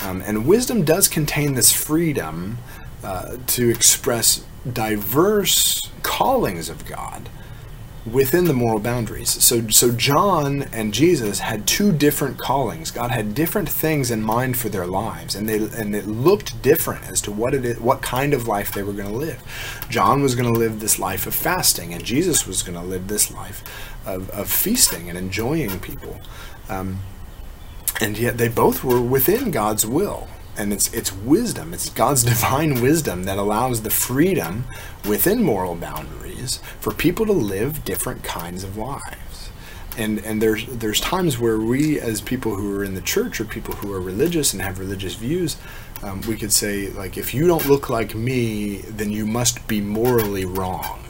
Um, 0.00 0.22
and 0.22 0.46
wisdom 0.46 0.84
does 0.84 1.06
contain 1.06 1.54
this 1.54 1.72
freedom 1.72 2.58
uh, 3.02 3.36
to 3.48 3.70
express 3.70 4.44
diverse 4.70 5.90
callings 6.02 6.68
of 6.68 6.86
God 6.86 7.28
within 8.10 8.46
the 8.46 8.52
moral 8.52 8.80
boundaries. 8.80 9.30
So, 9.30 9.68
so 9.68 9.92
John 9.92 10.62
and 10.72 10.92
Jesus 10.92 11.38
had 11.38 11.66
two 11.66 11.92
different 11.92 12.38
callings. 12.38 12.90
God 12.90 13.12
had 13.12 13.34
different 13.34 13.68
things 13.68 14.10
in 14.10 14.22
mind 14.22 14.56
for 14.56 14.68
their 14.68 14.86
lives, 14.86 15.34
and 15.34 15.48
they 15.48 15.58
and 15.58 15.94
it 15.94 16.06
looked 16.06 16.60
different 16.62 17.08
as 17.08 17.20
to 17.22 17.32
what 17.32 17.54
it 17.54 17.80
what 17.80 18.02
kind 18.02 18.34
of 18.34 18.48
life 18.48 18.72
they 18.72 18.82
were 18.82 18.92
going 18.92 19.08
to 19.10 19.16
live. 19.16 19.86
John 19.88 20.22
was 20.22 20.34
going 20.34 20.52
to 20.52 20.58
live 20.58 20.80
this 20.80 20.98
life 20.98 21.26
of 21.26 21.34
fasting, 21.34 21.94
and 21.94 22.04
Jesus 22.04 22.46
was 22.46 22.62
going 22.62 22.78
to 22.78 22.84
live 22.84 23.08
this 23.08 23.32
life 23.32 23.62
of, 24.04 24.28
of 24.30 24.50
feasting 24.50 25.08
and 25.08 25.16
enjoying 25.16 25.78
people. 25.80 26.20
Um, 26.68 27.00
and 28.00 28.18
yet 28.18 28.38
they 28.38 28.48
both 28.48 28.82
were 28.82 29.00
within 29.00 29.50
God's 29.52 29.86
will 29.86 30.26
and 30.56 30.72
it's 30.72 30.92
it's 30.92 31.12
wisdom 31.12 31.72
it's 31.72 31.88
god's 31.90 32.22
divine 32.34 32.80
wisdom 32.80 33.24
that 33.24 33.38
allows 33.38 33.82
the 33.82 33.90
freedom 33.90 34.64
within 35.08 35.42
moral 35.42 35.74
boundaries 35.74 36.60
for 36.80 36.92
people 36.92 37.26
to 37.26 37.32
live 37.32 37.84
different 37.84 38.22
kinds 38.22 38.64
of 38.64 38.76
lives 38.76 39.50
and 39.96 40.18
and 40.20 40.40
there's 40.40 40.66
there's 40.66 41.00
times 41.00 41.38
where 41.38 41.58
we 41.58 42.00
as 42.00 42.20
people 42.20 42.54
who 42.56 42.76
are 42.76 42.84
in 42.84 42.94
the 42.94 43.00
church 43.00 43.40
or 43.40 43.44
people 43.44 43.74
who 43.74 43.92
are 43.92 44.00
religious 44.00 44.52
and 44.52 44.62
have 44.62 44.78
religious 44.78 45.14
views 45.14 45.56
um, 46.02 46.20
we 46.22 46.36
could 46.36 46.52
say, 46.52 46.88
like, 46.88 47.16
if 47.16 47.32
you 47.32 47.46
don't 47.46 47.66
look 47.66 47.88
like 47.88 48.14
me, 48.14 48.78
then 48.78 49.10
you 49.10 49.24
must 49.24 49.66
be 49.68 49.80
morally 49.80 50.44
wrong. 50.44 51.04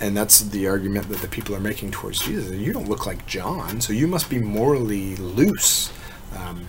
And 0.00 0.16
that's 0.16 0.40
the 0.40 0.68
argument 0.68 1.08
that 1.08 1.18
the 1.18 1.28
people 1.28 1.56
are 1.56 1.60
making 1.60 1.90
towards 1.90 2.20
Jesus. 2.20 2.52
You 2.52 2.72
don't 2.72 2.88
look 2.88 3.06
like 3.06 3.26
John, 3.26 3.80
so 3.80 3.92
you 3.92 4.06
must 4.06 4.30
be 4.30 4.38
morally 4.38 5.16
loose. 5.16 5.92
Um, 6.36 6.66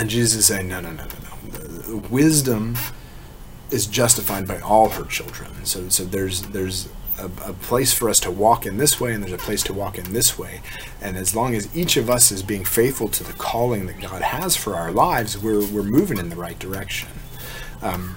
and 0.00 0.08
Jesus 0.08 0.38
is 0.38 0.46
saying, 0.46 0.66
no, 0.66 0.80
no, 0.80 0.92
no, 0.92 1.04
no, 1.04 1.88
no. 1.88 1.96
Wisdom 2.08 2.74
is 3.70 3.86
justified 3.86 4.48
by 4.48 4.58
all 4.60 4.88
her 4.88 5.04
children. 5.04 5.66
So, 5.66 5.90
so 5.90 6.04
there's 6.04 6.40
there's 6.42 6.88
a, 7.18 7.26
a, 7.26 7.52
place 7.52 7.92
for 7.92 8.08
us 8.08 8.18
to 8.20 8.30
walk 8.30 8.64
in 8.64 8.78
this 8.78 8.98
way, 8.98 9.12
and 9.12 9.22
there's 9.22 9.34
a 9.34 9.36
place 9.36 9.62
to 9.64 9.74
walk 9.74 9.98
in 9.98 10.14
this 10.14 10.38
way. 10.38 10.62
And 11.02 11.18
as 11.18 11.36
long 11.36 11.54
as 11.54 11.76
each 11.76 11.98
of 11.98 12.08
us 12.08 12.32
is 12.32 12.42
being 12.42 12.64
faithful 12.64 13.08
to 13.08 13.22
the 13.22 13.34
calling 13.34 13.84
that 13.88 14.00
God 14.00 14.22
has 14.22 14.56
for 14.56 14.74
our 14.74 14.90
lives, 14.90 15.36
we're 15.36 15.66
we're 15.66 15.82
moving 15.82 16.16
in 16.16 16.30
the 16.30 16.36
right 16.36 16.58
direction. 16.58 17.10
Um, 17.82 18.16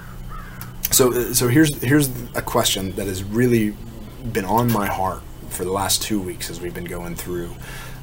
so, 0.90 1.34
so 1.34 1.48
here's 1.48 1.82
here's 1.82 2.08
a 2.34 2.42
question 2.42 2.92
that 2.92 3.06
has 3.06 3.22
really 3.22 3.76
been 4.32 4.46
on 4.46 4.72
my 4.72 4.86
heart 4.86 5.20
for 5.50 5.64
the 5.64 5.72
last 5.72 6.00
two 6.00 6.18
weeks 6.18 6.48
as 6.48 6.62
we've 6.62 6.74
been 6.74 6.84
going 6.84 7.14
through 7.14 7.54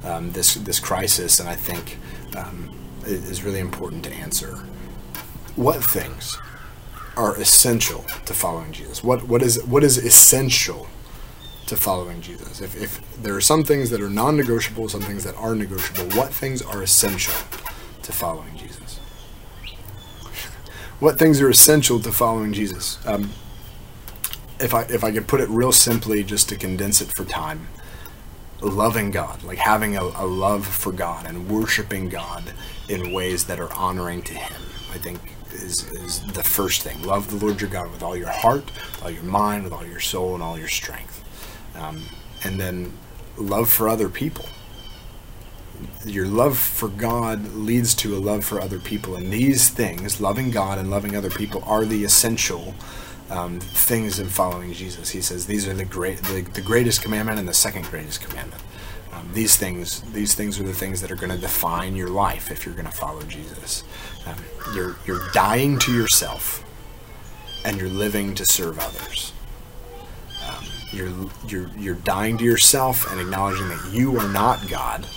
um, 0.03 0.31
this 0.33 0.53
this 0.53 0.79
crisis, 0.79 1.39
and 1.39 1.49
I 1.49 1.55
think 1.55 1.97
um, 2.37 2.69
is 3.05 3.43
really 3.43 3.59
important 3.59 4.03
to 4.05 4.13
answer. 4.13 4.55
What 5.55 5.83
things 5.83 6.37
are 7.17 7.35
essential 7.35 8.03
to 8.25 8.33
following 8.33 8.71
Jesus? 8.71 9.03
What 9.03 9.27
what 9.27 9.41
is 9.41 9.63
what 9.63 9.83
is 9.83 9.97
essential 9.97 10.87
to 11.67 11.75
following 11.75 12.21
Jesus? 12.21 12.61
If, 12.61 12.81
if 12.81 13.21
there 13.21 13.35
are 13.35 13.41
some 13.41 13.63
things 13.63 13.89
that 13.89 14.01
are 14.01 14.09
non-negotiable, 14.09 14.89
some 14.89 15.01
things 15.01 15.23
that 15.23 15.35
are 15.35 15.55
negotiable, 15.55 16.17
what 16.17 16.33
things 16.33 16.61
are 16.61 16.81
essential 16.81 17.33
to 18.03 18.11
following 18.11 18.57
Jesus? 18.57 18.99
what 21.01 21.17
things 21.17 21.41
are 21.41 21.49
essential 21.49 21.99
to 21.99 22.11
following 22.11 22.53
Jesus? 22.53 22.99
Um, 23.07 23.31
if 24.59 24.73
I 24.73 24.83
if 24.83 25.03
I 25.03 25.11
could 25.11 25.27
put 25.27 25.41
it 25.41 25.49
real 25.49 25.71
simply, 25.71 26.23
just 26.23 26.47
to 26.49 26.55
condense 26.55 27.01
it 27.01 27.11
for 27.15 27.25
time, 27.25 27.67
loving 28.61 29.11
God, 29.11 29.43
like 29.43 29.57
having 29.57 29.97
a, 29.97 30.03
a 30.03 30.25
love 30.25 30.65
for 30.65 30.91
God 30.91 31.25
and 31.25 31.49
worshiping 31.49 32.09
God 32.09 32.53
in 32.89 33.11
ways 33.11 33.45
that 33.45 33.59
are 33.59 33.73
honoring 33.73 34.21
to 34.23 34.33
Him. 34.33 34.61
I 34.93 34.97
think 34.97 35.19
is, 35.53 35.89
is 35.91 36.21
the 36.33 36.43
first 36.43 36.81
thing. 36.81 37.01
Love 37.03 37.29
the 37.29 37.43
Lord 37.43 37.61
your 37.61 37.69
God 37.69 37.91
with 37.91 38.03
all 38.03 38.15
your 38.15 38.29
heart, 38.29 38.65
with 38.65 39.03
all 39.03 39.11
your 39.11 39.23
mind, 39.23 39.63
with 39.63 39.73
all 39.73 39.85
your 39.85 39.99
soul, 39.99 40.33
and 40.33 40.43
all 40.43 40.57
your 40.57 40.67
strength. 40.67 41.23
Um, 41.75 42.03
and 42.43 42.59
then 42.59 42.93
love 43.37 43.69
for 43.69 43.87
other 43.87 44.09
people. 44.09 44.45
Your 46.05 46.27
love 46.27 46.57
for 46.57 46.89
God 46.89 47.53
leads 47.53 47.95
to 47.95 48.15
a 48.15 48.19
love 48.19 48.45
for 48.45 48.61
other 48.61 48.79
people. 48.79 49.15
And 49.15 49.31
these 49.31 49.69
things, 49.69 50.21
loving 50.21 50.51
God 50.51 50.77
and 50.77 50.89
loving 50.89 51.15
other 51.15 51.29
people, 51.29 51.63
are 51.65 51.85
the 51.85 52.03
essential 52.03 52.75
um, 53.31 53.59
things 53.61 54.19
in 54.19 54.27
following 54.27 54.73
Jesus. 54.73 55.09
He 55.09 55.21
says 55.21 55.47
these 55.47 55.67
are 55.67 55.73
the 55.73 55.85
great, 55.85 56.17
the, 56.17 56.41
the 56.41 56.61
greatest 56.61 57.01
commandment 57.01 57.39
and 57.39 57.47
the 57.47 57.53
second 57.53 57.85
greatest 57.85 58.21
commandment. 58.21 58.61
Um, 59.13 59.29
these 59.33 59.55
things, 59.55 60.01
these 60.11 60.35
things 60.35 60.59
are 60.59 60.63
the 60.63 60.73
things 60.73 61.01
that 61.01 61.11
are 61.11 61.15
going 61.15 61.31
to 61.31 61.37
define 61.37 61.95
your 61.95 62.09
life 62.09 62.51
if 62.51 62.65
you're 62.65 62.75
going 62.75 62.85
to 62.85 62.91
follow 62.91 63.21
Jesus. 63.23 63.83
Um, 64.25 64.35
you're 64.75 64.97
you're 65.05 65.29
dying 65.33 65.79
to 65.79 65.93
yourself, 65.93 66.63
and 67.65 67.77
you're 67.79 67.89
living 67.89 68.35
to 68.35 68.45
serve 68.45 68.79
others. 68.79 69.33
Um, 70.47 70.65
you're 70.91 71.13
you're 71.47 71.69
you're 71.77 71.95
dying 71.95 72.37
to 72.37 72.43
yourself 72.43 73.09
and 73.11 73.19
acknowledging 73.19 73.69
that 73.69 73.91
you 73.91 74.17
are 74.17 74.29
not 74.29 74.67
God, 74.69 75.07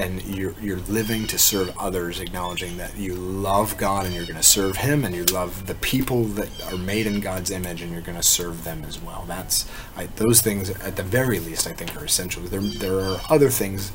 and 0.00 0.24
you're 0.24 0.54
you're 0.60 0.78
living 0.78 1.26
to 1.28 1.38
serve 1.38 1.76
others, 1.78 2.20
acknowledging 2.20 2.76
that 2.78 2.96
you 2.96 3.14
love 3.14 3.76
God 3.76 4.06
and 4.06 4.14
you're 4.14 4.24
going 4.24 4.36
to 4.36 4.42
serve 4.42 4.76
Him, 4.76 5.04
and 5.04 5.14
you 5.14 5.24
love 5.24 5.66
the 5.66 5.74
people 5.76 6.24
that 6.24 6.48
are 6.72 6.78
made 6.78 7.06
in 7.06 7.20
God's 7.20 7.50
image, 7.50 7.82
and 7.82 7.92
you're 7.92 8.00
going 8.00 8.16
to 8.16 8.22
serve 8.22 8.64
them 8.64 8.84
as 8.84 9.00
well. 9.00 9.24
That's 9.28 9.70
I, 9.96 10.06
those 10.06 10.40
things, 10.40 10.70
at 10.70 10.96
the 10.96 11.02
very 11.02 11.38
least, 11.38 11.66
I 11.66 11.72
think 11.72 11.94
are 11.96 12.04
essential. 12.04 12.42
There 12.42 12.60
there 12.60 12.98
are 13.00 13.20
other 13.28 13.50
things, 13.50 13.92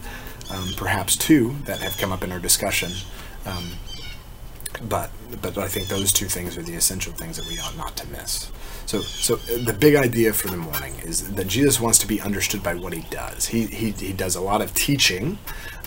um, 0.52 0.70
perhaps 0.78 1.18
too, 1.18 1.56
that 1.66 1.80
have 1.80 1.98
come 1.98 2.12
up 2.12 2.24
in 2.24 2.32
our 2.32 2.40
discussion. 2.40 2.92
Um, 3.46 3.72
but 4.84 5.10
but 5.42 5.58
I 5.58 5.68
think 5.68 5.88
those 5.88 6.12
two 6.12 6.26
things 6.26 6.58
are 6.58 6.64
the 6.64 6.76
essential 6.76 7.14
things 7.14 7.38
that 7.38 7.48
we 7.48 7.60
ought 7.60 7.78
not 7.78 7.96
to 7.98 8.08
miss. 8.10 8.52
So 8.86 9.02
so 9.02 9.36
the 9.36 9.74
big 9.74 9.96
idea 9.96 10.34
for 10.34 10.48
the 10.48 10.58
morning 10.58 10.96
is 11.04 11.34
that 11.34 11.48
Jesus 11.48 11.80
wants 11.80 11.98
to 12.00 12.08
be 12.08 12.22
understood 12.22 12.62
by 12.62 12.76
what 12.76 12.94
he 12.94 13.02
does. 13.10 13.48
He 13.48 13.66
he, 13.66 13.92
he 13.92 14.14
does 14.14 14.36
a 14.36 14.42
lot 14.42 14.62
of 14.62 14.74
teaching, 14.74 15.38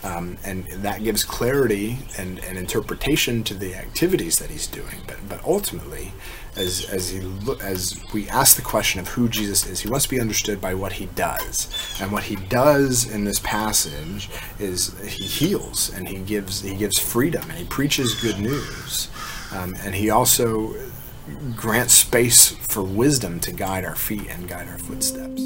um, 0.05 0.39
and 0.45 0.67
that 0.69 1.03
gives 1.03 1.25
clarity 1.25 1.99
and, 2.17 2.39
and 2.45 2.57
interpretation 2.57 3.43
to 3.45 3.55
the 3.55 3.75
activities 3.75 4.39
that 4.39 4.51
he's 4.51 4.67
doing. 4.67 5.03
But 5.07 5.17
but 5.29 5.45
ultimately, 5.45 6.13
as 6.57 6.89
as 6.91 7.11
he 7.11 7.21
as 7.63 8.01
we 8.13 8.29
ask 8.29 8.57
the 8.57 8.63
question 8.63 9.01
of 9.01 9.09
who 9.09 9.29
Jesus 9.29 9.67
is, 9.67 9.81
he 9.81 9.89
wants 9.89 10.07
to 10.07 10.11
be 10.11 10.21
understood 10.21 10.61
by 10.61 10.75
what 10.75 10.93
he 10.93 11.07
does. 11.07 11.69
And 12.01 12.13
what 12.13 12.25
he 12.25 12.37
does 12.37 13.11
in 13.11 13.25
this 13.25 13.39
passage 13.41 14.29
is 14.59 14.99
he 15.01 15.25
heals 15.25 15.93
and 15.95 16.09
he 16.09 16.19
gives 16.19 16.61
he 16.63 16.75
gives 16.75 16.99
freedom 16.99 17.43
and 17.49 17.59
he 17.59 17.65
preaches 17.65 18.15
good 18.15 18.39
news. 18.39 19.09
Um, 19.53 19.75
and 19.83 19.95
he 19.95 20.11
also 20.11 20.75
grants 21.57 21.95
space 21.95 22.51
for 22.69 22.83
wisdom 22.83 23.41
to 23.41 23.53
guide 23.53 23.85
our 23.85 23.97
feet 23.97 24.29
and 24.31 24.49
guide 24.49 24.69
our 24.69 24.79
footsteps. 24.79 25.43